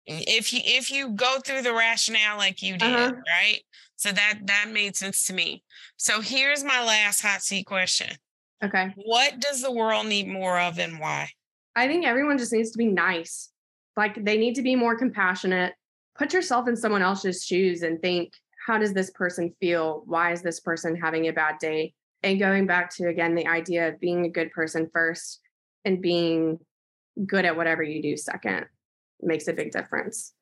if 0.09 0.53
you 0.53 0.61
if 0.65 0.91
you 0.91 1.11
go 1.11 1.39
through 1.45 1.63
the 1.63 1.73
rationale 1.73 2.39
like 2.39 2.63
you 2.63 2.79
did, 2.79 2.95
uh-huh. 2.95 3.13
right? 3.13 3.61
So 3.97 4.11
that 4.11 4.39
that 4.45 4.71
made 4.73 4.97
sense 4.97 5.27
to 5.27 5.35
me. 5.35 5.63
So 5.97 6.21
here's 6.21 6.65
my 6.65 6.83
last 6.85 7.21
hot 7.21 7.43
seat 7.43 7.65
question. 7.65 8.17
Okay. 8.65 8.93
What 8.97 9.39
does 9.41 9.63
the 9.63 9.71
world 9.71 10.07
need 10.07 10.27
more 10.27 10.59
of 10.59 10.79
and 10.79 10.99
why? 10.99 11.31
I 11.77 11.87
think 11.87 12.07
everyone 12.07 12.39
just 12.39 12.53
needs 12.53 12.71
to 12.73 12.79
be 12.79 12.87
nice. 12.87 13.51
Like 13.97 14.25
they 14.25 14.39
need 14.39 14.55
to 14.55 14.63
be 14.63 14.77
more 14.77 14.97
compassionate. 14.97 15.75
Put 16.17 16.33
yourself 16.33 16.67
in 16.67 16.77
someone 16.77 17.03
else's 17.03 17.45
shoes 17.45 17.83
and 17.83 18.01
think, 18.01 18.33
how 18.67 18.79
does 18.79 18.93
this 18.93 19.11
person 19.11 19.55
feel? 19.61 20.03
Why 20.07 20.33
is 20.33 20.43
this 20.43 20.59
person 20.61 20.97
having 20.97 21.29
a 21.29 21.33
bad 21.33 21.59
day? 21.61 21.95
And 22.23 22.41
going 22.41 22.67
back 22.67 22.95
to 22.97 23.09
again 23.09 23.35
the 23.35 23.47
idea 23.47 23.89
of 23.89 24.01
being 24.01 24.25
a 24.25 24.31
good 24.31 24.51
person 24.53 24.89
first 24.93 25.41
and 25.85 26.01
being 26.01 26.59
good 27.27 27.45
at 27.45 27.57
whatever 27.57 27.83
you 27.83 28.01
do 28.03 28.17
second 28.17 28.67
makes 29.21 29.49
a 29.49 29.53
big 29.53 29.73
difference. 29.73 30.33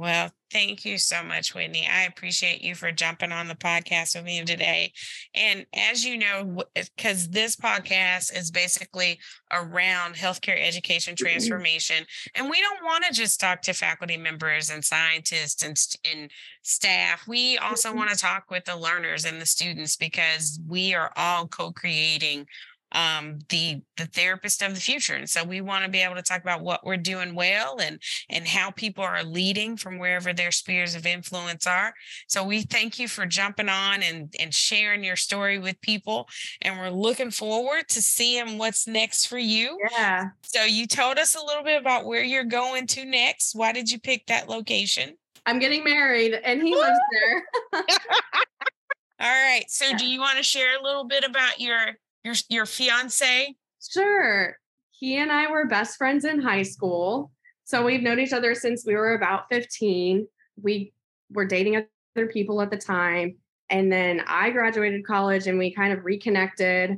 Well, 0.00 0.30
thank 0.50 0.86
you 0.86 0.96
so 0.96 1.22
much, 1.22 1.54
Whitney. 1.54 1.86
I 1.86 2.04
appreciate 2.04 2.62
you 2.62 2.74
for 2.74 2.90
jumping 2.90 3.32
on 3.32 3.48
the 3.48 3.54
podcast 3.54 4.14
with 4.14 4.24
me 4.24 4.42
today. 4.44 4.92
And 5.34 5.66
as 5.74 6.06
you 6.06 6.16
know, 6.16 6.62
because 6.74 7.28
this 7.28 7.54
podcast 7.54 8.34
is 8.34 8.50
basically 8.50 9.18
around 9.52 10.14
healthcare 10.14 10.56
education 10.58 11.14
mm-hmm. 11.14 11.26
transformation, 11.26 12.06
and 12.34 12.48
we 12.48 12.60
don't 12.62 12.82
want 12.82 13.04
to 13.04 13.12
just 13.12 13.40
talk 13.40 13.60
to 13.62 13.74
faculty 13.74 14.16
members 14.16 14.70
and 14.70 14.82
scientists 14.82 15.62
and, 15.62 15.76
and 16.10 16.30
staff. 16.62 17.28
We 17.28 17.58
also 17.58 17.90
mm-hmm. 17.90 17.98
want 17.98 18.10
to 18.10 18.16
talk 18.16 18.50
with 18.50 18.64
the 18.64 18.76
learners 18.76 19.26
and 19.26 19.38
the 19.38 19.44
students 19.44 19.96
because 19.96 20.58
we 20.66 20.94
are 20.94 21.12
all 21.14 21.46
co 21.46 21.72
creating 21.72 22.46
um, 22.92 23.38
the 23.48 23.82
the 23.96 24.06
therapist 24.06 24.62
of 24.62 24.74
the 24.74 24.80
future. 24.80 25.14
And 25.14 25.28
so 25.28 25.44
we 25.44 25.60
want 25.60 25.84
to 25.84 25.90
be 25.90 26.00
able 26.00 26.16
to 26.16 26.22
talk 26.22 26.42
about 26.42 26.62
what 26.62 26.84
we're 26.84 26.96
doing 26.96 27.34
well 27.34 27.78
and 27.80 28.00
and 28.28 28.46
how 28.46 28.70
people 28.70 29.04
are 29.04 29.22
leading 29.22 29.76
from 29.76 29.98
wherever 29.98 30.32
their 30.32 30.50
spheres 30.50 30.94
of 30.94 31.06
influence 31.06 31.66
are. 31.66 31.94
So 32.28 32.44
we 32.44 32.62
thank 32.62 32.98
you 32.98 33.08
for 33.08 33.26
jumping 33.26 33.68
on 33.68 34.02
and 34.02 34.34
and 34.38 34.54
sharing 34.54 35.04
your 35.04 35.16
story 35.16 35.58
with 35.58 35.80
people. 35.80 36.28
And 36.62 36.78
we're 36.78 36.90
looking 36.90 37.30
forward 37.30 37.88
to 37.88 38.02
seeing 38.02 38.58
what's 38.58 38.86
next 38.86 39.26
for 39.26 39.38
you. 39.38 39.78
Yeah. 39.92 40.28
So 40.42 40.64
you 40.64 40.86
told 40.86 41.18
us 41.18 41.34
a 41.34 41.44
little 41.44 41.64
bit 41.64 41.80
about 41.80 42.06
where 42.06 42.24
you're 42.24 42.44
going 42.44 42.86
to 42.88 43.04
next. 43.04 43.54
Why 43.54 43.72
did 43.72 43.90
you 43.90 44.00
pick 44.00 44.26
that 44.26 44.48
location? 44.48 45.16
I'm 45.46 45.58
getting 45.58 45.84
married 45.84 46.34
and 46.44 46.62
he 46.62 46.74
lives 46.74 46.98
there. 47.12 47.44
All 49.20 49.28
right. 49.28 49.64
So 49.68 49.86
yeah. 49.86 49.96
do 49.96 50.06
you 50.06 50.20
want 50.20 50.38
to 50.38 50.42
share 50.42 50.78
a 50.78 50.82
little 50.82 51.04
bit 51.04 51.24
about 51.24 51.60
your 51.60 51.94
your 52.24 52.34
your 52.48 52.66
fiance? 52.66 53.54
Sure. 53.90 54.56
He 54.90 55.16
and 55.16 55.32
I 55.32 55.50
were 55.50 55.66
best 55.66 55.96
friends 55.96 56.24
in 56.24 56.40
high 56.40 56.62
school. 56.62 57.32
So 57.64 57.84
we've 57.84 58.02
known 58.02 58.20
each 58.20 58.32
other 58.32 58.54
since 58.54 58.84
we 58.84 58.94
were 58.94 59.14
about 59.14 59.44
15. 59.50 60.26
We 60.60 60.92
were 61.30 61.46
dating 61.46 61.76
other 61.76 62.26
people 62.26 62.60
at 62.60 62.70
the 62.70 62.76
time. 62.76 63.36
And 63.70 63.90
then 63.90 64.22
I 64.26 64.50
graduated 64.50 65.06
college 65.06 65.46
and 65.46 65.58
we 65.58 65.72
kind 65.72 65.92
of 65.92 66.04
reconnected. 66.04 66.90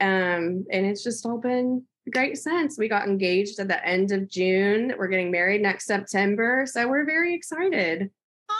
Um, 0.00 0.66
and 0.70 0.86
it's 0.86 1.04
just 1.04 1.24
all 1.24 1.38
been 1.38 1.84
great 2.10 2.36
since. 2.36 2.76
We 2.76 2.88
got 2.88 3.06
engaged 3.06 3.60
at 3.60 3.68
the 3.68 3.86
end 3.86 4.12
of 4.12 4.28
June. 4.28 4.94
We're 4.98 5.08
getting 5.08 5.30
married 5.30 5.62
next 5.62 5.86
September. 5.86 6.64
So 6.66 6.88
we're 6.88 7.06
very 7.06 7.34
excited. 7.34 8.10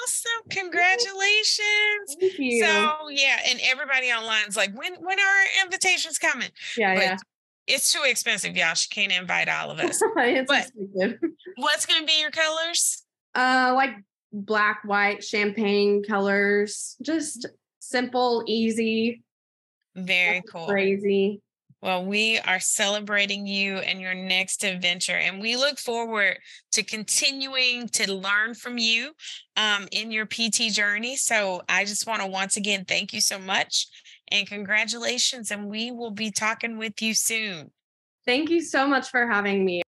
Awesome. 0.03 0.51
Congratulations. 0.51 2.17
Thank 2.21 2.39
you. 2.39 2.65
So 2.65 3.09
yeah, 3.11 3.39
and 3.49 3.61
everybody 3.65 4.09
online 4.09 4.47
is 4.49 4.57
like, 4.57 4.77
when 4.77 4.95
when 5.01 5.19
are 5.19 5.65
invitations 5.65 6.19
coming? 6.19 6.49
Yeah, 6.77 6.95
but 6.95 7.03
yeah. 7.03 7.17
It's 7.67 7.93
too 7.93 8.03
expensive, 8.05 8.57
y'all. 8.57 8.75
She 8.75 8.89
can't 8.89 9.13
invite 9.13 9.49
all 9.49 9.71
of 9.71 9.79
us. 9.79 10.03
it's 10.17 10.49
but 10.49 10.67
expensive. 10.67 11.21
what's 11.57 11.87
gonna 11.87 12.07
be 12.07 12.21
your 12.21 12.31
colors? 12.31 13.05
Uh 13.35 13.73
like 13.77 13.91
black, 14.33 14.81
white, 14.85 15.23
champagne 15.23 16.03
colors. 16.03 16.97
Just 17.03 17.47
simple, 17.81 18.45
easy. 18.47 19.23
Very 19.95 20.43
cool. 20.43 20.67
Crazy. 20.67 21.41
Well, 21.83 22.05
we 22.05 22.39
are 22.39 22.61
celebrating 22.61 23.47
you 23.47 23.79
and 23.79 24.01
your 24.01 24.15
next 24.15 24.65
adventure, 24.65 25.17
and 25.17 25.41
we 25.41 25.57
look 25.57 25.79
forward 25.79 26.39
to 26.73 26.83
continuing 26.83 27.89
to 27.89 28.13
learn 28.13 28.55
from 28.55 28.77
you 28.77 29.13
um, 29.57 29.89
in 29.91 30.11
your 30.11 30.27
PT 30.27 30.73
journey. 30.73 31.17
So, 31.17 31.63
I 31.69 31.85
just 31.85 32.07
want 32.07 32.21
to 32.21 32.27
once 32.27 32.57
again 32.57 32.85
thank 32.85 33.13
you 33.15 33.21
so 33.21 33.39
much 33.39 33.87
and 34.31 34.47
congratulations. 34.47 35.51
And 35.51 35.69
we 35.69 35.91
will 35.91 36.11
be 36.11 36.31
talking 36.31 36.79
with 36.79 37.01
you 37.03 37.15
soon. 37.15 37.71
Thank 38.27 38.51
you 38.51 38.61
so 38.61 38.87
much 38.87 39.09
for 39.09 39.27
having 39.27 39.65
me. 39.65 39.79